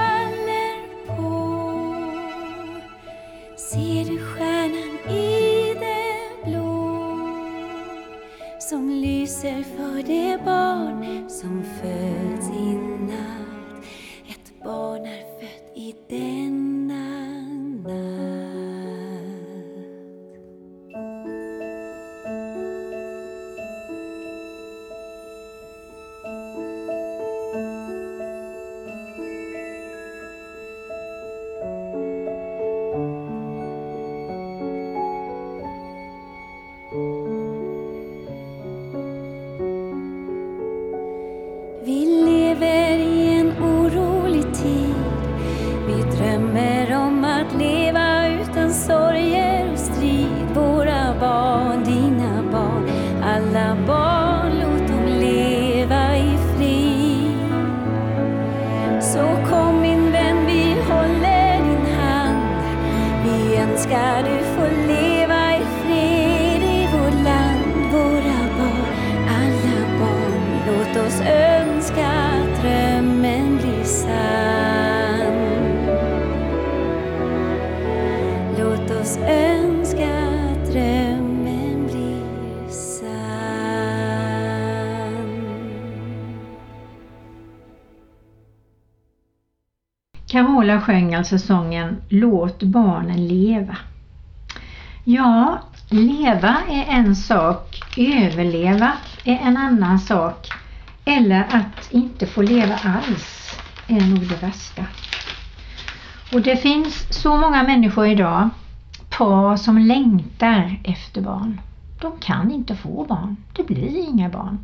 Carola 90.74 90.86
sjöng 90.86 91.16
alltså 91.16 91.40
sången 91.40 92.02
Låt 92.10 92.64
barnen 92.64 93.28
leva. 93.28 93.78
Ja, 95.04 95.62
leva 95.90 96.58
är 96.70 96.86
en 96.90 97.16
sak, 97.16 97.80
överleva 97.98 98.92
är 99.24 99.38
en 99.38 99.58
annan 99.58 100.00
sak. 100.00 100.48
Eller 101.06 101.48
att 101.52 101.92
inte 101.92 102.28
få 102.28 102.42
leva 102.42 102.76
alls 102.76 103.60
är 103.88 104.02
nog 104.02 104.30
det 104.30 104.42
värsta. 104.42 104.86
Och 106.34 106.42
det 106.42 106.58
finns 106.58 107.22
så 107.22 107.38
många 107.38 107.64
människor 107.64 108.08
idag, 108.08 108.50
par 109.10 109.58
som 109.58 109.78
längtar 109.78 110.80
efter 110.84 111.22
barn. 111.22 111.62
De 112.02 112.12
kan 112.20 112.52
inte 112.52 112.76
få 112.76 113.06
barn, 113.10 113.36
det 113.54 113.64
blir 113.64 114.10
inga 114.10 114.30
barn. 114.30 114.60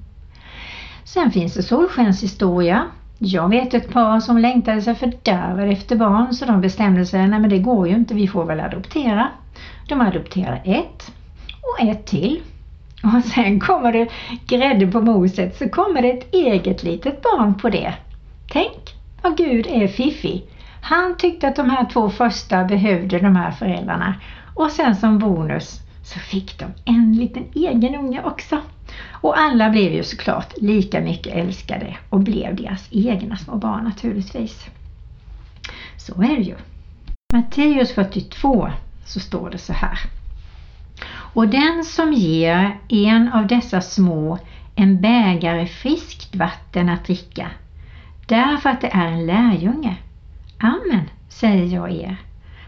Sen 1.04 1.32
finns 1.32 1.54
det 1.54 1.64
solskenshistoria. 1.64 2.86
Jag 3.22 3.50
vet 3.50 3.74
ett 3.74 3.94
par 3.94 4.20
som 4.20 4.38
längtade 4.38 4.82
sig 4.82 4.96
fördärvade 4.96 5.72
efter 5.72 5.96
barn 5.96 6.34
så 6.34 6.46
de 6.46 6.62
bestämde 6.62 7.06
sig, 7.06 7.28
nej 7.28 7.40
men 7.40 7.50
det 7.50 7.60
går 7.60 7.88
ju 7.88 7.96
inte, 7.96 8.14
vi 8.14 8.28
får 8.28 8.46
väl 8.46 8.60
adoptera. 8.60 9.28
De 9.88 10.02
adopterar 10.02 10.62
ett 10.66 11.12
och 11.62 11.88
ett 11.88 12.06
till. 12.06 12.42
Och 13.04 13.24
sen 13.24 13.60
kommer 13.60 13.92
det 13.92 14.10
grädde 14.48 14.88
på 14.88 15.02
moset 15.02 15.58
så 15.58 15.70
kommer 15.70 16.02
det 16.02 16.10
ett 16.10 16.34
eget 16.34 16.84
litet 16.84 17.22
barn 17.22 17.56
på 17.56 17.70
det. 17.70 17.94
Tänk 18.52 18.96
vad 19.22 19.38
Gud 19.38 19.68
är 19.68 19.88
fiffig. 19.88 20.46
Han 20.82 21.18
tyckte 21.18 21.48
att 21.48 21.56
de 21.56 21.70
här 21.70 21.86
två 21.86 22.10
första 22.10 22.64
behövde 22.64 23.20
de 23.20 23.36
här 23.36 23.52
föräldrarna 23.52 24.16
och 24.54 24.72
sen 24.72 24.96
som 24.96 25.20
bonus 25.20 25.82
så 26.04 26.20
fick 26.20 26.60
de 26.60 26.66
en 26.86 27.14
liten 27.14 27.46
egen 27.54 27.96
unge 27.96 28.22
också. 28.24 28.58
Och 29.22 29.40
alla 29.40 29.70
blev 29.70 29.94
ju 29.94 30.04
såklart 30.04 30.54
lika 30.62 31.02
mycket 31.02 31.36
älskade 31.36 31.98
och 32.10 32.20
blev 32.20 32.56
deras 32.56 32.88
egna 32.92 33.38
små 33.38 33.56
barn 33.56 33.84
naturligtvis. 33.84 34.66
Så 35.98 36.22
är 36.22 36.38
det 36.38 36.44
ju. 36.44 36.56
Matteus 37.34 37.92
42 37.92 38.70
så 39.06 39.20
står 39.20 39.50
det 39.50 39.58
så 39.58 39.74
här. 39.74 40.00
Och 41.34 41.48
den 41.48 41.84
som 41.84 42.14
ger 42.14 42.78
en 42.90 43.34
av 43.34 43.48
dessa 43.48 43.82
små 43.82 44.40
en 44.76 45.02
bägare 45.02 45.68
friskt 45.68 46.36
vatten 46.36 46.90
att 46.90 47.06
dricka, 47.06 47.52
därför 48.28 48.70
att 48.70 48.82
det 48.82 48.88
är 48.88 49.08
en 49.08 49.26
lärjunge. 49.26 49.96
Amen, 50.58 51.10
säger 51.30 51.76
jag 51.76 51.92
er. 51.92 52.18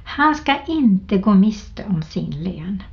Han 0.03 0.35
ska 0.35 0.55
inte 0.67 1.17
gå 1.17 1.33
miste 1.33 1.85
om 1.85 2.03
sin 2.03 2.43
lön. 2.43 2.83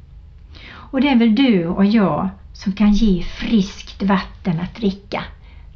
Och 0.71 1.01
det 1.01 1.09
är 1.09 1.17
väl 1.17 1.35
du 1.35 1.67
och 1.67 1.85
jag 1.85 2.29
som 2.59 2.73
kan 2.73 2.93
ge 2.93 3.23
friskt 3.23 4.03
vatten 4.03 4.61
att 4.61 4.75
dricka 4.75 5.25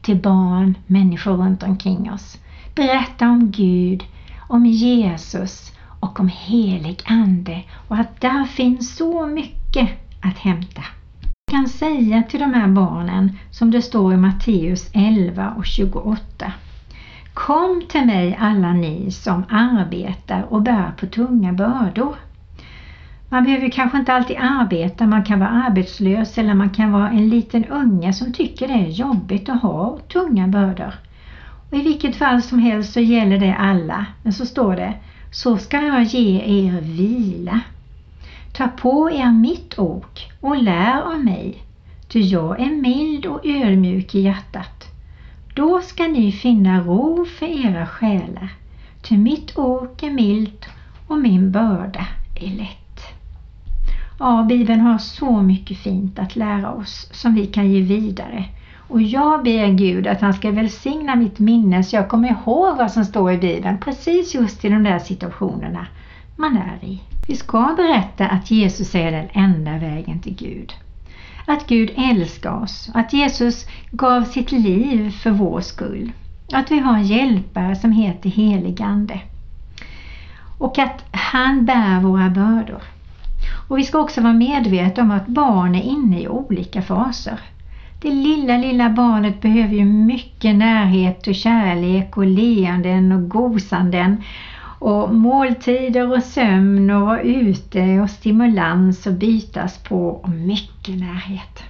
till 0.01 0.17
barn, 0.17 0.75
människor 0.87 1.37
runt 1.37 1.63
omkring 1.63 2.13
oss. 2.13 2.39
Berätta 2.75 3.29
om 3.29 3.51
Gud, 3.51 4.05
om 4.49 4.67
Jesus 4.67 5.73
och 6.01 6.21
om 6.21 6.29
helig 6.29 7.03
ande 7.05 7.63
och 7.89 7.97
att 7.97 8.21
där 8.21 8.45
finns 8.45 8.97
så 8.97 9.27
mycket 9.27 9.91
att 10.23 10.39
hämta. 10.39 10.83
Jag 11.21 11.61
kan 11.61 11.69
säga 11.69 12.23
till 12.23 12.41
de 12.41 12.55
här 12.55 12.69
barnen 12.69 13.39
som 13.51 13.71
det 13.71 13.83
står 13.83 14.15
i 14.15 14.17
Matteus 14.17 14.91
11 14.93 15.55
och 15.57 15.67
28. 15.67 16.53
Kom 17.35 17.83
till 17.89 18.07
mig 18.07 18.37
alla 18.41 18.73
ni 18.73 19.11
som 19.11 19.45
arbetar 19.49 20.43
och 20.43 20.63
bär 20.63 20.93
på 21.01 21.07
tunga 21.07 21.53
bördor. 21.53 22.17
Man 23.33 23.45
behöver 23.45 23.69
kanske 23.69 23.99
inte 23.99 24.13
alltid 24.13 24.37
arbeta, 24.41 25.07
man 25.07 25.25
kan 25.25 25.41
vara 25.41 25.51
arbetslös 25.51 26.39
eller 26.39 26.55
man 26.55 26.71
kan 26.71 26.93
vara 26.93 27.11
en 27.11 27.29
liten 27.29 27.65
unge 27.65 28.13
som 28.13 28.33
tycker 28.33 28.69
det 28.69 28.75
är 28.75 28.89
jobbigt 28.89 29.49
att 29.49 29.63
ha 29.63 29.99
tunga 30.13 30.49
bördor. 30.49 30.95
Och 31.71 31.79
I 31.79 31.83
vilket 31.83 32.17
fall 32.17 32.43
som 32.43 32.59
helst 32.59 32.93
så 32.93 33.01
gäller 33.01 33.39
det 33.39 33.55
alla. 33.55 34.07
Men 34.23 34.33
så 34.33 34.47
står 34.47 34.77
det, 34.77 34.95
så 35.31 35.57
ska 35.57 35.81
jag 35.81 36.03
ge 36.03 36.41
er 36.41 36.81
vila. 36.81 37.61
Ta 38.53 38.69
på 38.69 39.11
er 39.11 39.31
mitt 39.31 39.79
ok 39.79 40.31
och 40.41 40.63
lär 40.63 41.03
av 41.03 41.25
mig, 41.25 41.63
ty 42.09 42.21
jag 42.21 42.61
är 42.61 42.71
mild 42.71 43.27
och 43.27 43.47
ödmjuk 43.47 44.15
i 44.15 44.21
hjärtat. 44.21 44.89
Då 45.55 45.81
ska 45.81 46.03
ni 46.03 46.33
finna 46.33 46.81
ro 46.81 47.25
för 47.39 47.67
era 47.67 47.87
själar, 47.87 48.49
ty 49.03 49.19
mitt 49.19 49.59
ok 49.59 50.03
är 50.03 50.11
milt 50.11 50.67
och 51.07 51.19
min 51.19 51.53
börda 51.53 52.07
är 52.35 52.57
lätt. 52.57 52.82
Ja, 54.25 54.43
Bibeln 54.43 54.81
har 54.81 54.99
så 54.99 55.43
mycket 55.43 55.79
fint 55.79 56.19
att 56.19 56.37
lära 56.37 56.73
oss 56.73 57.09
som 57.13 57.35
vi 57.35 57.47
kan 57.47 57.71
ge 57.73 57.81
vidare. 57.81 58.45
Och 58.89 59.03
jag 59.03 59.45
ber 59.45 59.69
Gud 59.69 60.07
att 60.07 60.21
han 60.21 60.35
ska 60.35 60.51
välsigna 60.51 61.15
mitt 61.15 61.39
minne 61.39 61.85
så 61.85 61.97
jag 61.97 62.09
kommer 62.09 62.29
ihåg 62.31 62.77
vad 62.77 62.91
som 62.91 63.05
står 63.05 63.33
i 63.33 63.39
Bibeln 63.39 63.79
precis 63.79 64.35
just 64.35 64.65
i 64.65 64.69
de 64.69 64.83
där 64.83 64.99
situationerna 64.99 65.87
man 66.37 66.57
är 66.57 66.89
i. 66.89 67.01
Vi 67.29 67.37
ska 67.37 67.75
berätta 67.77 68.27
att 68.27 68.51
Jesus 68.51 68.95
är 68.95 69.13
den 69.13 69.29
enda 69.33 69.79
vägen 69.79 70.21
till 70.21 70.35
Gud. 70.35 70.73
Att 71.47 71.67
Gud 71.67 71.91
älskar 71.97 72.63
oss, 72.63 72.91
att 72.95 73.13
Jesus 73.13 73.67
gav 73.91 74.25
sitt 74.25 74.53
liv 74.53 75.11
för 75.11 75.31
vår 75.31 75.61
skull. 75.61 76.13
Att 76.53 76.71
vi 76.71 76.79
har 76.79 76.95
en 76.95 77.07
hjälpare 77.07 77.77
som 77.77 77.93
heter 77.93 78.31
Heligande. 78.31 79.21
Och 80.59 80.79
att 80.79 81.05
han 81.11 81.65
bär 81.65 82.01
våra 82.01 82.31
bördor. 82.31 82.83
Och 83.69 83.79
vi 83.79 83.85
ska 83.85 83.99
också 83.99 84.21
vara 84.21 84.33
medvetna 84.33 85.03
om 85.03 85.11
att 85.11 85.27
barn 85.27 85.75
är 85.75 85.83
inne 85.83 86.21
i 86.21 86.29
olika 86.29 86.83
faser. 86.83 87.41
Det 87.99 88.11
lilla, 88.11 88.57
lilla 88.57 88.91
barnet 88.91 89.41
behöver 89.41 89.75
ju 89.75 89.85
mycket 89.85 90.57
närhet 90.57 91.27
och 91.27 91.35
kärlek 91.35 92.17
och 92.17 92.27
leenden 92.27 93.13
och 93.13 93.29
gosanden 93.29 94.23
och 94.79 95.15
måltider 95.15 96.17
och 96.17 96.23
sömn 96.23 96.91
och 96.91 97.07
vara 97.07 97.21
ute 97.21 98.01
och 98.01 98.11
stimulans 98.11 99.07
och 99.07 99.13
bytas 99.13 99.79
på 99.79 100.09
och 100.09 100.29
mycket 100.29 100.99
närhet. 100.99 101.63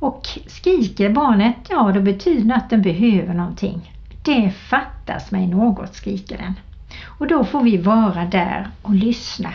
Och 0.00 0.28
skriker 0.46 1.10
barnet, 1.10 1.56
ja 1.68 1.92
då 1.94 2.00
betyder 2.00 2.48
det 2.48 2.54
att 2.54 2.70
den 2.70 2.82
behöver 2.82 3.34
någonting. 3.34 3.94
Det 4.22 4.50
fattas 4.50 5.30
mig 5.30 5.46
något, 5.46 5.94
skriker 5.94 6.38
den. 6.38 6.54
Och 7.04 7.26
då 7.26 7.44
får 7.44 7.62
vi 7.62 7.76
vara 7.76 8.24
där 8.24 8.68
och 8.82 8.94
lyssna. 8.94 9.50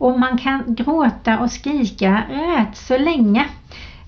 Och 0.00 0.18
man 0.18 0.38
kan 0.38 0.74
gråta 0.74 1.38
och 1.38 1.50
skrika 1.50 2.22
rätt 2.28 2.76
så 2.76 2.98
länge 2.98 3.46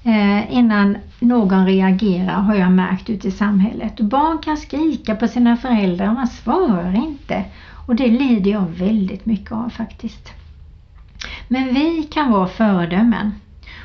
eh, 0.05 0.55
innan 0.57 0.99
någon 1.21 1.67
reagerar 1.67 2.41
har 2.41 2.55
jag 2.55 2.73
märkt 2.73 3.11
ute 3.11 3.29
i 3.29 3.31
samhället. 3.31 4.01
Barn 4.01 4.39
kan 4.39 4.57
skrika 4.57 5.15
på 5.15 5.29
sina 5.29 5.57
föräldrar 5.57 6.09
och 6.09 6.15
man 6.15 6.27
svarar 6.27 6.95
inte. 6.95 7.45
Och 7.87 7.95
det 7.97 8.09
lider 8.09 8.51
jag 8.51 8.67
väldigt 8.69 9.27
mycket 9.27 9.53
av 9.53 9.69
faktiskt. 9.69 10.29
Men 11.49 11.75
vi 11.75 12.03
kan 12.03 12.31
vara 12.31 12.49
föredömen 12.49 13.33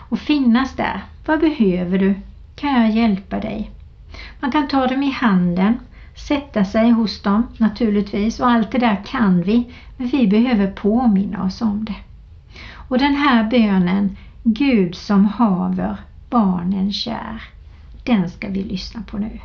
och 0.10 0.20
finnas 0.20 0.76
där. 0.76 1.02
Vad 1.26 1.39
behöver 1.39 1.98
du? 1.98 2.15
Kan 2.56 2.82
jag 2.82 2.91
hjälpa 2.91 3.39
dig? 3.39 3.72
Man 4.39 4.52
kan 4.52 4.67
ta 4.67 4.88
dem 4.88 5.04
i 5.04 5.12
handen, 5.12 5.80
sätta 6.17 6.65
sig 6.65 6.91
hos 6.91 7.21
dem 7.21 7.47
naturligtvis 7.58 8.39
och 8.39 8.49
allt 8.49 8.71
det 8.71 8.77
där 8.77 9.01
kan 9.06 9.41
vi, 9.41 9.73
men 9.97 10.08
vi 10.08 10.27
behöver 10.27 10.71
påminna 10.71 11.43
oss 11.43 11.62
om 11.62 11.86
det. 11.86 11.95
Och 12.73 12.97
den 12.97 13.15
här 13.15 13.49
bönen, 13.49 14.17
Gud 14.43 14.95
som 14.95 15.25
haver 15.25 15.97
barnen 16.30 16.93
kär, 16.93 17.41
den 18.03 18.30
ska 18.30 18.47
vi 18.47 18.63
lyssna 18.63 19.03
på 19.12 19.17
nu. 19.17 19.39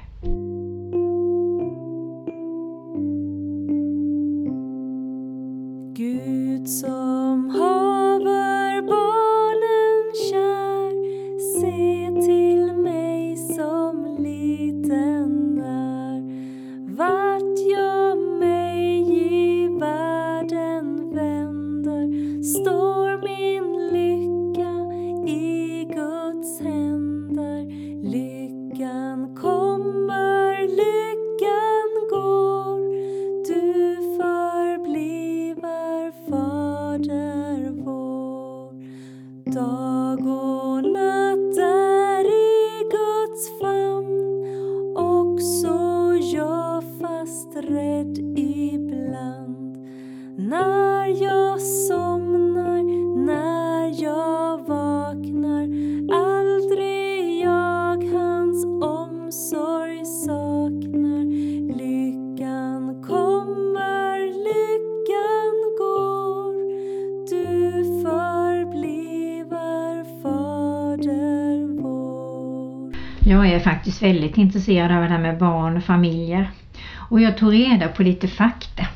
Jag 73.33 73.47
är 73.47 73.61
faktiskt 73.61 74.03
väldigt 74.03 74.39
intresserad 74.39 74.93
av 74.93 75.03
det 75.03 75.09
här 75.09 75.19
med 75.19 75.39
barn 75.39 75.77
och 75.77 75.85
familjer 75.85 76.51
och 76.95 77.21
jag 77.21 77.39
tog 77.39 77.53
reda 77.53 77.89
på 77.89 78.03
lite 78.03 78.29
fakta. 78.29 78.87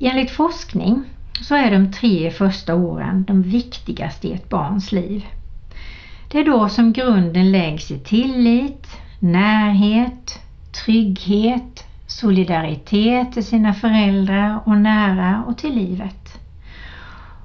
Enligt 0.00 0.30
forskning 0.30 1.04
så 1.40 1.54
är 1.54 1.70
de 1.70 1.92
tre 1.92 2.30
första 2.30 2.74
åren 2.74 3.24
de 3.28 3.42
viktigaste 3.42 4.28
i 4.28 4.32
ett 4.32 4.48
barns 4.48 4.92
liv. 4.92 5.26
Det 6.28 6.38
är 6.38 6.44
då 6.44 6.68
som 6.68 6.92
grunden 6.92 7.52
läggs 7.52 7.90
i 7.90 7.98
tillit, 7.98 8.86
närhet, 9.18 10.40
trygghet, 10.84 11.86
solidaritet 12.06 13.32
till 13.32 13.46
sina 13.46 13.74
föräldrar 13.74 14.60
och 14.64 14.76
nära 14.76 15.44
och 15.46 15.58
till 15.58 15.74
livet. 15.74 16.40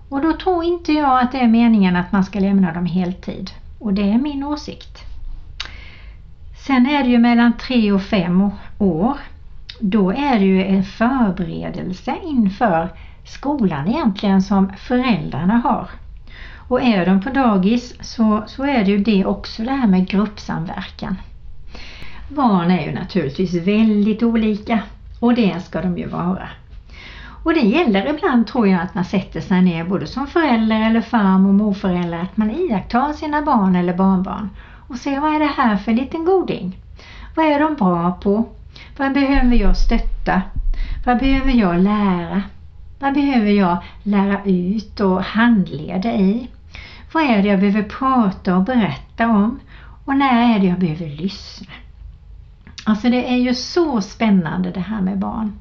Och 0.10 0.22
då 0.22 0.34
tror 0.34 0.64
inte 0.64 0.94
jag 0.94 1.22
att 1.22 1.32
det 1.32 1.40
är 1.40 1.48
meningen 1.48 1.96
att 1.96 2.12
man 2.12 2.24
ska 2.24 2.40
lämna 2.40 2.74
dem 2.74 2.86
heltid. 2.86 3.52
Och 3.80 3.94
det 3.94 4.12
är 4.12 4.18
min 4.18 4.44
åsikt. 4.44 5.11
Sen 6.72 6.86
är 6.86 7.04
det 7.04 7.10
ju 7.10 7.20
mellan 7.20 7.58
tre 7.58 7.92
och 7.92 8.02
fem 8.02 8.50
år. 8.78 9.18
Då 9.80 10.12
är 10.12 10.40
det 10.40 10.46
ju 10.46 10.64
en 10.66 10.84
förberedelse 10.84 12.16
inför 12.24 12.90
skolan 13.24 13.88
egentligen 13.88 14.42
som 14.42 14.72
föräldrarna 14.78 15.58
har. 15.58 15.90
Och 16.56 16.82
är 16.82 17.06
de 17.06 17.22
på 17.22 17.30
dagis 17.30 17.94
så, 18.00 18.44
så 18.48 18.64
är 18.64 18.86
det 18.86 18.92
ju 18.92 18.98
det 18.98 19.26
också 19.26 19.64
det 19.64 19.72
här 19.72 19.88
med 19.88 20.08
gruppsamverkan. 20.08 21.16
Barn 22.30 22.72
är 22.72 22.86
ju 22.86 22.92
naturligtvis 22.92 23.54
väldigt 23.54 24.24
olika 24.24 24.80
och 25.20 25.34
det 25.34 25.66
ska 25.66 25.82
de 25.82 25.98
ju 25.98 26.08
vara. 26.08 26.50
Och 27.44 27.54
det 27.54 27.62
gäller 27.62 28.10
ibland 28.10 28.48
tror 28.48 28.68
jag 28.68 28.82
att 28.82 28.96
man 28.96 29.06
sätter 29.06 29.42
sig 29.42 29.62
ner 29.62 29.84
både 29.84 30.08
som 30.08 30.28
förälder 30.28 30.82
eller 30.90 31.02
farm 31.02 31.46
och 31.46 31.54
morförälder 31.54 32.20
att 32.20 32.38
man 32.38 32.52
iakttar 32.52 33.14
sina 33.14 33.42
barn 33.42 33.76
eller 33.76 33.94
barnbarn 33.94 34.50
och 34.92 34.98
se 34.98 35.20
vad 35.20 35.36
är 35.36 35.40
det 35.40 35.46
här 35.58 35.78
för 35.78 35.94
liten 35.94 36.26
goding? 36.26 36.78
Vad 37.36 37.46
är 37.46 37.60
de 37.60 37.76
bra 37.76 38.12
på? 38.12 38.46
Vad 38.98 39.14
behöver 39.14 39.56
jag 39.56 39.78
stötta? 39.78 40.42
Vad 41.06 41.20
behöver 41.20 41.52
jag 41.52 41.80
lära? 41.80 42.44
Vad 43.00 43.14
behöver 43.14 43.52
jag 43.52 43.78
lära 44.04 44.44
ut 44.44 45.00
och 45.00 45.24
handleda 45.24 46.14
i? 46.14 46.48
Vad 47.14 47.24
är 47.24 47.42
det 47.42 47.48
jag 47.48 47.60
behöver 47.60 47.84
prata 47.84 48.56
och 48.56 48.64
berätta 48.64 49.28
om? 49.28 49.60
Och 50.06 50.16
när 50.16 50.56
är 50.56 50.60
det 50.60 50.68
jag 50.68 50.80
behöver 50.80 51.08
lyssna? 51.08 51.74
Alltså 52.86 53.10
det 53.10 53.34
är 53.34 53.38
ju 53.38 53.54
så 53.54 54.02
spännande 54.02 54.72
det 54.72 54.80
här 54.80 55.02
med 55.02 55.20
barn. 55.20 55.60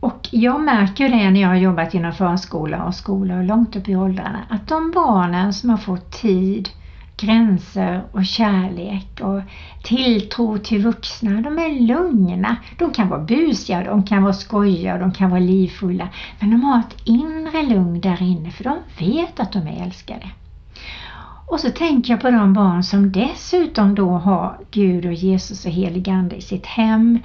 Och 0.00 0.28
jag 0.30 0.60
märker 0.60 1.08
det 1.08 1.30
när 1.30 1.40
jag 1.40 1.48
har 1.48 1.56
jobbat 1.56 1.94
inom 1.94 2.12
förskola 2.12 2.84
och 2.84 2.94
skola 2.94 3.38
och 3.38 3.44
långt 3.44 3.76
upp 3.76 3.88
i 3.88 3.96
åldrarna 3.96 4.40
att 4.48 4.68
de 4.68 4.90
barnen 4.90 5.52
som 5.52 5.70
har 5.70 5.76
fått 5.76 6.12
tid, 6.12 6.68
gränser 7.16 8.02
och 8.12 8.24
kärlek 8.24 9.20
och 9.20 9.40
tilltro 9.82 10.58
till 10.58 10.82
vuxna, 10.82 11.40
de 11.40 11.58
är 11.58 11.80
lugna. 11.80 12.56
De 12.78 12.92
kan 12.92 13.08
vara 13.08 13.20
busiga, 13.20 13.84
de 13.84 14.02
kan 14.02 14.22
vara 14.22 14.32
skojiga, 14.32 14.98
de 14.98 15.12
kan 15.12 15.30
vara 15.30 15.40
livfulla. 15.40 16.08
Men 16.40 16.50
de 16.50 16.64
har 16.64 16.78
ett 16.78 16.96
inre 17.04 17.62
lugn 17.62 18.00
där 18.00 18.22
inne 18.22 18.50
för 18.50 18.64
de 18.64 18.78
vet 18.98 19.40
att 19.40 19.52
de 19.52 19.58
är 19.58 19.84
älskade. 19.84 20.30
Och 21.46 21.60
så 21.60 21.70
tänker 21.70 22.12
jag 22.12 22.20
på 22.20 22.30
de 22.30 22.52
barn 22.52 22.82
som 22.82 23.12
dessutom 23.12 23.94
då 23.94 24.10
har 24.10 24.58
Gud 24.70 25.06
och 25.06 25.12
Jesus 25.12 25.64
och 25.64 25.70
heligande 25.70 26.36
i 26.36 26.42
sitt 26.42 26.66
hem 26.66 27.18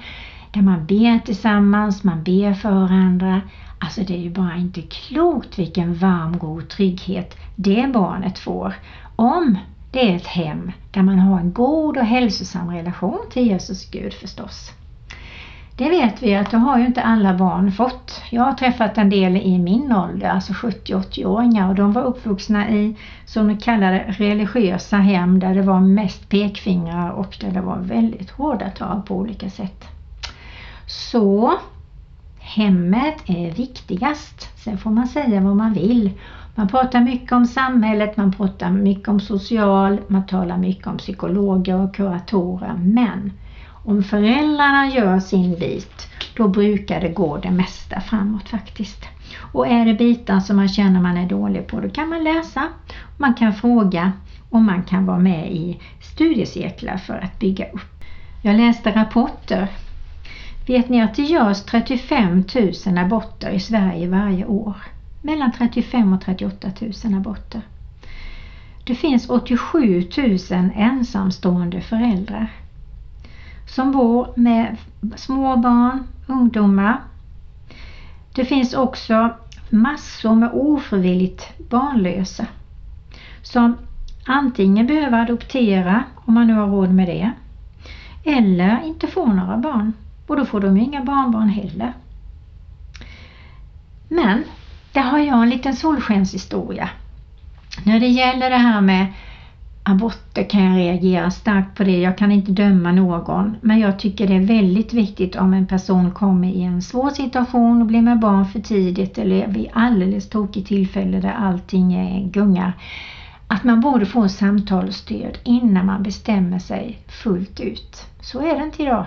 där 0.52 0.62
man 0.62 0.86
ber 0.86 1.18
tillsammans, 1.18 2.04
man 2.04 2.24
ber 2.24 2.54
för 2.54 2.70
varandra. 2.70 3.40
Alltså 3.78 4.00
det 4.00 4.14
är 4.14 4.18
ju 4.18 4.30
bara 4.30 4.56
inte 4.56 4.82
klokt 4.82 5.58
vilken 5.58 5.94
varm, 5.94 6.38
god 6.38 6.68
trygghet 6.68 7.38
det 7.56 7.90
barnet 7.92 8.38
får 8.38 8.74
om 9.16 9.58
det 9.90 10.10
är 10.10 10.16
ett 10.16 10.26
hem 10.26 10.72
där 10.90 11.02
man 11.02 11.18
har 11.18 11.40
en 11.40 11.52
god 11.52 11.96
och 11.96 12.04
hälsosam 12.04 12.70
relation 12.70 13.20
till 13.30 13.46
Jesus 13.46 13.90
Gud 13.90 14.14
förstås. 14.14 14.72
Det 15.76 15.88
vet 15.88 16.22
vi 16.22 16.36
att 16.36 16.50
det 16.50 16.56
har 16.56 16.78
ju 16.78 16.86
inte 16.86 17.02
alla 17.02 17.34
barn 17.34 17.72
fått. 17.72 18.22
Jag 18.30 18.42
har 18.42 18.52
träffat 18.52 18.98
en 18.98 19.10
del 19.10 19.36
i 19.36 19.58
min 19.58 19.92
ålder, 19.92 20.28
alltså 20.28 20.52
70-80-åringar 20.52 21.68
och 21.68 21.74
de 21.74 21.92
var 21.92 22.02
uppvuxna 22.02 22.70
i 22.70 22.96
som 23.24 23.48
de 23.48 23.56
det 23.90 24.04
religiösa 24.08 24.96
hem 24.96 25.38
där 25.38 25.54
det 25.54 25.62
var 25.62 25.80
mest 25.80 26.28
pekfingrar 26.28 27.10
och 27.10 27.36
där 27.40 27.50
det 27.50 27.60
var 27.60 27.78
väldigt 27.78 28.30
hårda 28.30 28.70
tag 28.70 29.06
på 29.06 29.16
olika 29.16 29.50
sätt. 29.50 29.84
Så 30.86 31.58
hemmet 32.38 33.16
är 33.26 33.50
viktigast. 33.50 34.58
Sen 34.64 34.78
får 34.78 34.90
man 34.90 35.06
säga 35.06 35.40
vad 35.40 35.56
man 35.56 35.72
vill. 35.72 36.10
Man 36.54 36.68
pratar 36.68 37.00
mycket 37.00 37.32
om 37.32 37.46
samhället, 37.46 38.16
man 38.16 38.32
pratar 38.32 38.70
mycket 38.70 39.08
om 39.08 39.20
social, 39.20 40.00
man 40.06 40.26
talar 40.26 40.58
mycket 40.58 40.86
om 40.86 40.96
psykologer 40.96 41.76
och 41.76 41.94
kuratorer. 41.94 42.74
Men 42.74 43.32
om 43.84 44.02
föräldrarna 44.02 44.86
gör 44.86 45.20
sin 45.20 45.58
bit, 45.58 46.08
då 46.36 46.48
brukar 46.48 47.00
det 47.00 47.08
gå 47.08 47.36
det 47.36 47.50
mesta 47.50 48.00
framåt 48.00 48.48
faktiskt. 48.48 49.04
Och 49.52 49.66
är 49.66 49.84
det 49.84 49.94
bitar 49.94 50.40
som 50.40 50.56
man 50.56 50.68
känner 50.68 51.00
man 51.00 51.16
är 51.16 51.28
dålig 51.28 51.66
på, 51.66 51.80
då 51.80 51.90
kan 51.90 52.08
man 52.08 52.24
läsa, 52.24 52.68
man 53.16 53.34
kan 53.34 53.52
fråga 53.52 54.12
och 54.50 54.62
man 54.62 54.82
kan 54.82 55.06
vara 55.06 55.18
med 55.18 55.52
i 55.52 55.80
studiecirklar 56.00 56.96
för 56.96 57.14
att 57.14 57.38
bygga 57.38 57.68
upp. 57.70 58.04
Jag 58.42 58.56
läste 58.56 58.90
rapporter. 58.90 59.68
Vet 60.66 60.88
ni 60.88 61.02
att 61.02 61.14
det 61.14 61.22
görs 61.22 61.62
35 61.62 62.44
000 62.86 62.98
aborter 62.98 63.50
i 63.50 63.60
Sverige 63.60 64.08
varje 64.08 64.44
år? 64.44 64.74
Mellan 65.20 65.52
35 65.52 66.12
och 66.12 66.20
38 66.20 66.70
000 67.04 67.14
aborter. 67.14 67.62
Det 68.84 68.94
finns 68.94 69.28
87 69.28 70.08
000 70.16 70.38
ensamstående 70.74 71.80
föräldrar 71.80 72.52
som 73.66 73.92
bor 73.92 74.28
med 74.34 74.76
små 75.16 75.56
barn, 75.56 76.04
ungdomar. 76.26 77.02
Det 78.32 78.44
finns 78.44 78.74
också 78.74 79.30
massor 79.68 80.34
med 80.34 80.50
ofrivilligt 80.52 81.58
barnlösa 81.70 82.46
som 83.42 83.76
antingen 84.24 84.86
behöver 84.86 85.18
adoptera 85.18 86.04
om 86.14 86.34
man 86.34 86.46
nu 86.46 86.54
har 86.54 86.66
råd 86.66 86.90
med 86.90 87.08
det 87.08 87.32
eller 88.24 88.82
inte 88.84 89.06
får 89.06 89.26
några 89.26 89.56
barn 89.56 89.92
och 90.26 90.36
då 90.36 90.44
får 90.44 90.60
de 90.60 90.76
inga 90.76 91.04
barnbarn 91.04 91.48
heller. 91.48 91.92
Men 94.08 94.44
där 94.92 95.02
har 95.02 95.18
jag 95.18 95.42
en 95.42 95.50
liten 95.50 95.76
solskenshistoria. 95.76 96.88
När 97.84 98.00
det 98.00 98.08
gäller 98.08 98.50
det 98.50 98.56
här 98.56 98.80
med 98.80 99.06
aborter 99.82 100.50
kan 100.50 100.64
jag 100.64 100.78
reagera 100.78 101.30
starkt 101.30 101.76
på 101.76 101.84
det. 101.84 101.98
Jag 101.98 102.18
kan 102.18 102.32
inte 102.32 102.52
döma 102.52 102.92
någon 102.92 103.56
men 103.60 103.78
jag 103.78 103.98
tycker 103.98 104.26
det 104.26 104.34
är 104.34 104.40
väldigt 104.40 104.92
viktigt 104.92 105.36
om 105.36 105.54
en 105.54 105.66
person 105.66 106.10
kommer 106.10 106.48
i 106.48 106.62
en 106.62 106.82
svår 106.82 107.10
situation 107.10 107.80
och 107.80 107.86
blir 107.86 108.02
med 108.02 108.18
barn 108.18 108.46
för 108.46 108.60
tidigt 108.60 109.18
eller 109.18 109.46
vid 109.48 109.68
alldeles 109.72 110.28
tokigt 110.28 110.68
tillfälle 110.68 111.20
där 111.20 111.32
allting 111.32 111.92
är 111.92 112.30
gungar. 112.30 112.72
Att 113.46 113.64
man 113.64 113.80
borde 113.80 114.06
få 114.06 114.28
samtal 114.28 114.88
och 114.88 114.94
stöd 114.94 115.38
innan 115.44 115.86
man 115.86 116.02
bestämmer 116.02 116.58
sig 116.58 116.98
fullt 117.08 117.60
ut. 117.60 118.06
Så 118.20 118.40
är 118.40 118.58
det 118.58 118.64
inte 118.64 118.82
idag. 118.82 119.06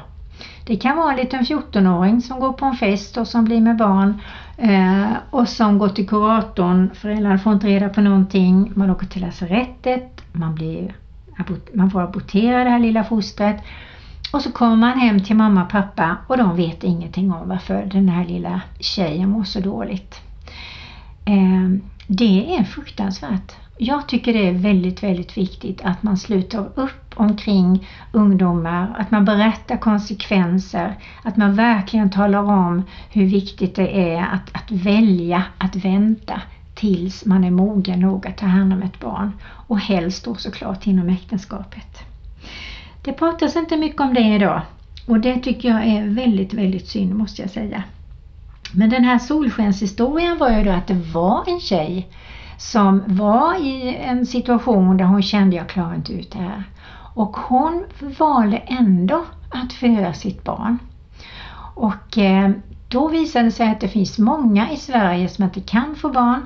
Det 0.66 0.76
kan 0.76 0.98
vara 0.98 1.12
en 1.12 1.18
liten 1.18 1.44
14-åring 1.44 2.22
som 2.22 2.40
går 2.40 2.54
på 2.54 2.66
en 2.66 2.76
fest 2.76 3.18
och 3.18 3.28
som 3.28 3.46
blir 3.46 3.62
med 3.62 3.78
barn 3.78 4.22
eh, 4.58 5.12
och 5.30 5.50
som 5.50 5.78
går 5.78 5.90
till 5.90 6.08
kuratorn. 6.08 6.90
Föräldrarna 6.94 7.38
får 7.38 7.54
inte 7.54 7.68
reda 7.68 7.90
på 7.90 8.02
någonting. 8.02 8.72
Man 8.76 8.90
åker 8.90 9.08
till 9.08 9.22
lasarettet. 9.22 10.22
Man, 10.32 10.56
blir, 10.56 10.96
man 11.74 11.92
får 11.92 12.02
abortera 12.02 12.64
det 12.64 12.70
här 12.70 12.80
lilla 12.80 13.04
fostret. 13.04 13.64
Och 14.34 14.42
så 14.42 14.52
kommer 14.52 14.76
man 14.76 15.00
hem 15.00 15.24
till 15.24 15.36
mamma 15.36 15.64
och 15.64 15.70
pappa 15.70 16.18
och 16.28 16.38
de 16.38 16.56
vet 16.56 16.84
ingenting 16.84 17.32
om 17.32 17.50
varför 17.50 17.86
den 17.86 18.10
här 18.10 18.26
lilla 18.26 18.62
tjejen 18.80 19.30
mår 19.30 19.44
så 19.44 19.60
dåligt. 19.60 20.22
Eh, 21.26 21.70
det 22.08 22.56
är 22.56 22.64
fruktansvärt. 22.64 23.63
Jag 23.78 24.08
tycker 24.08 24.34
det 24.34 24.48
är 24.48 24.52
väldigt, 24.52 25.04
väldigt 25.04 25.38
viktigt 25.38 25.82
att 25.82 26.04
man 26.04 26.18
sluter 26.18 26.70
upp 26.76 27.14
omkring 27.16 27.88
ungdomar, 28.12 28.96
att 28.98 29.12
man 29.12 29.26
berättar 29.26 29.78
konsekvenser, 29.78 30.96
att 31.24 31.38
man 31.38 31.56
verkligen 31.56 32.10
talar 32.10 32.40
om 32.40 32.84
hur 33.10 33.26
viktigt 33.26 33.76
det 33.76 34.16
är 34.16 34.22
att, 34.22 34.50
att 34.52 34.72
välja 34.72 35.44
att 35.58 35.76
vänta 35.76 36.42
tills 36.74 37.26
man 37.26 37.44
är 37.44 37.52
mogen 37.52 38.00
nog 38.00 38.28
att 38.28 38.38
ta 38.38 38.46
hand 38.46 38.74
om 38.74 38.82
ett 38.82 39.00
barn 39.00 39.32
och 39.68 39.80
helst 39.80 40.26
då 40.26 40.36
såklart 40.36 40.88
inom 40.88 41.10
äktenskapet. 41.10 42.04
Det 43.02 43.14
pratas 43.14 43.56
inte 43.56 43.78
mycket 43.78 44.02
om 44.02 44.14
det 44.14 44.36
idag 44.36 44.62
och 45.08 45.20
det 45.20 45.38
tycker 45.38 45.70
jag 45.70 45.86
är 45.86 46.08
väldigt, 46.08 46.54
väldigt 46.54 46.88
synd 46.88 47.16
måste 47.16 47.42
jag 47.42 47.52
säga. 47.52 47.84
Men 48.72 48.90
den 48.90 49.04
här 49.04 49.20
solskenshistorien 49.20 50.38
var 50.38 50.50
ju 50.50 50.64
då 50.64 50.72
att 50.72 50.88
det 50.88 51.02
var 51.14 51.44
en 51.48 51.60
tjej 51.60 52.08
som 52.58 53.04
var 53.08 53.66
i 53.66 53.96
en 53.96 54.26
situation 54.26 54.98
där 54.98 55.06
hon 55.06 55.22
kände 55.22 55.56
jag 55.56 55.70
klarar 55.70 55.96
inte 55.96 56.14
ut 56.14 56.32
det 56.32 56.40
här. 56.40 56.64
Och 57.16 57.38
hon 57.38 57.84
valde 58.20 58.58
ändå 58.58 59.26
att 59.50 59.74
föda 59.74 60.14
sitt 60.14 60.44
barn. 60.44 60.78
Och 61.76 62.18
eh, 62.18 62.52
då 62.88 63.08
visade 63.08 63.46
det 63.46 63.52
sig 63.52 63.72
att 63.72 63.80
det 63.80 63.88
finns 63.88 64.20
många 64.20 64.72
i 64.72 64.78
Sverige 64.78 65.30
som 65.30 65.44
inte 65.44 65.62
kan 65.62 65.96
få 65.96 66.10
barn 66.10 66.46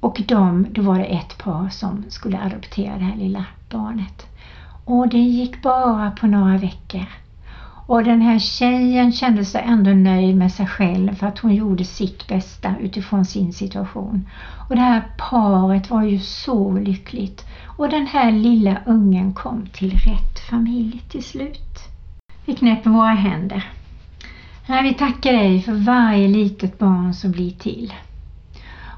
och 0.00 0.22
de, 0.26 0.66
då 0.70 0.82
var 0.82 0.98
det 0.98 1.04
ett 1.04 1.38
par 1.38 1.68
som 1.68 2.04
skulle 2.08 2.40
adoptera 2.40 2.98
det 2.98 3.04
här 3.04 3.16
lilla 3.16 3.44
barnet. 3.70 4.26
Och 4.84 5.08
det 5.08 5.18
gick 5.18 5.62
bara 5.62 6.10
på 6.10 6.26
några 6.26 6.56
veckor. 6.56 7.06
Och 7.88 8.04
den 8.04 8.20
här 8.20 8.38
tjejen 8.38 9.12
kände 9.12 9.44
sig 9.44 9.62
ändå 9.66 9.90
nöjd 9.90 10.36
med 10.36 10.52
sig 10.52 10.66
själv 10.66 11.14
för 11.14 11.26
att 11.26 11.38
hon 11.38 11.54
gjorde 11.54 11.84
sitt 11.84 12.26
bästa 12.28 12.74
utifrån 12.80 13.24
sin 13.24 13.52
situation. 13.52 14.28
Och 14.68 14.76
det 14.76 14.80
här 14.80 15.02
paret 15.18 15.90
var 15.90 16.02
ju 16.02 16.18
så 16.18 16.72
lyckligt. 16.72 17.46
Och 17.64 17.88
den 17.88 18.06
här 18.06 18.32
lilla 18.32 18.76
ungen 18.86 19.34
kom 19.34 19.66
till 19.66 19.90
rätt 19.90 20.38
familj 20.50 21.02
till 21.08 21.22
slut. 21.22 21.78
Vi 22.44 22.54
knäpper 22.54 22.90
våra 22.90 23.14
händer. 23.14 23.70
Herre, 24.66 24.82
vi 24.82 24.94
tackar 24.94 25.32
dig 25.32 25.62
för 25.62 25.72
varje 25.72 26.28
litet 26.28 26.78
barn 26.78 27.14
som 27.14 27.32
blir 27.32 27.50
till. 27.50 27.94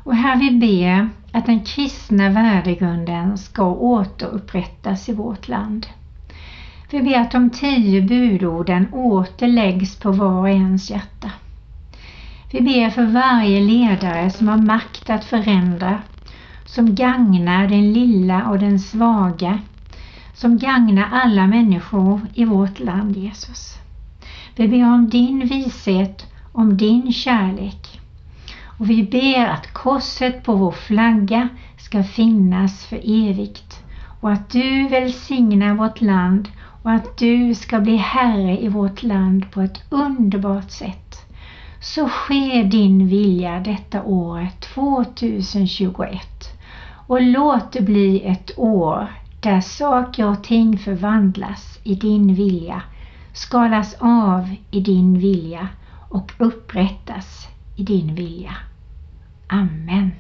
Och 0.05 0.17
här 0.17 0.37
vi 0.37 0.51
ber 0.51 1.09
att 1.33 1.47
den 1.47 1.61
kristna 1.61 2.31
värdegrunden 2.31 3.39
ska 3.39 3.65
återupprättas 3.65 5.09
i 5.09 5.15
vårt 5.15 5.49
land. 5.49 5.87
Vi 6.93 7.03
ber 7.03 7.19
att 7.19 7.31
de 7.31 7.51
tio 7.51 8.03
budorden 8.03 8.93
åter 8.93 9.49
läggs 9.49 9.97
på 9.97 10.13
var 10.13 10.41
och 10.41 10.49
ens 10.49 10.91
hjärta. 10.91 11.31
Vi 12.51 12.61
ber 12.61 12.91
för 12.91 13.05
varje 13.05 13.61
ledare 13.61 14.31
som 14.31 14.49
har 14.49 14.57
makt 14.57 15.11
att 15.11 15.25
förändra, 15.25 15.99
som 16.65 16.95
gagnar 16.95 17.69
den 17.69 17.93
lilla 17.93 18.49
och 18.49 18.59
den 18.59 18.79
svaga, 18.79 19.59
som 20.35 20.59
gagnar 20.59 21.09
alla 21.13 21.47
människor 21.47 22.21
i 22.35 22.45
vårt 22.45 22.81
land, 22.81 23.17
Jesus. 23.17 23.79
Vi 24.57 24.69
ber 24.69 24.85
om 24.85 25.09
din 25.09 25.47
vishet, 25.47 26.27
om 26.53 26.77
din 26.77 27.13
kärlek. 27.13 28.01
Och 28.63 28.91
vi 28.91 29.03
ber 29.03 29.47
att 29.47 29.73
korset 29.73 30.45
på 30.45 30.55
vår 30.55 30.73
flagga 30.73 31.49
ska 31.77 32.05
finnas 32.05 32.87
för 32.87 33.01
evigt 33.05 33.85
och 34.21 34.33
att 34.33 34.51
du 34.51 34.89
välsignar 34.89 35.75
vårt 35.75 36.01
land 36.01 36.49
och 36.83 36.91
att 36.91 37.17
du 37.17 37.55
ska 37.55 37.81
bli 37.81 37.97
Herre 37.97 38.61
i 38.61 38.69
vårt 38.69 39.03
land 39.03 39.51
på 39.51 39.61
ett 39.61 39.83
underbart 39.89 40.71
sätt. 40.71 41.27
Så 41.81 42.09
sker 42.09 42.65
din 42.65 43.09
vilja 43.09 43.61
detta 43.61 44.03
året 44.03 44.61
2021 44.61 46.21
och 47.07 47.23
låt 47.23 47.73
det 47.73 47.83
bli 47.83 48.23
ett 48.23 48.51
år 48.57 49.07
där 49.41 49.61
saker 49.61 50.27
och 50.29 50.45
ting 50.45 50.79
förvandlas 50.79 51.79
i 51.83 51.95
din 51.95 52.35
vilja, 52.35 52.83
skalas 53.33 53.97
av 53.99 54.55
i 54.71 54.81
din 54.81 55.19
vilja 55.19 55.69
och 56.09 56.33
upprättas 56.39 57.49
i 57.77 57.83
din 57.83 58.15
vilja. 58.15 58.57
Amen. 59.49 60.11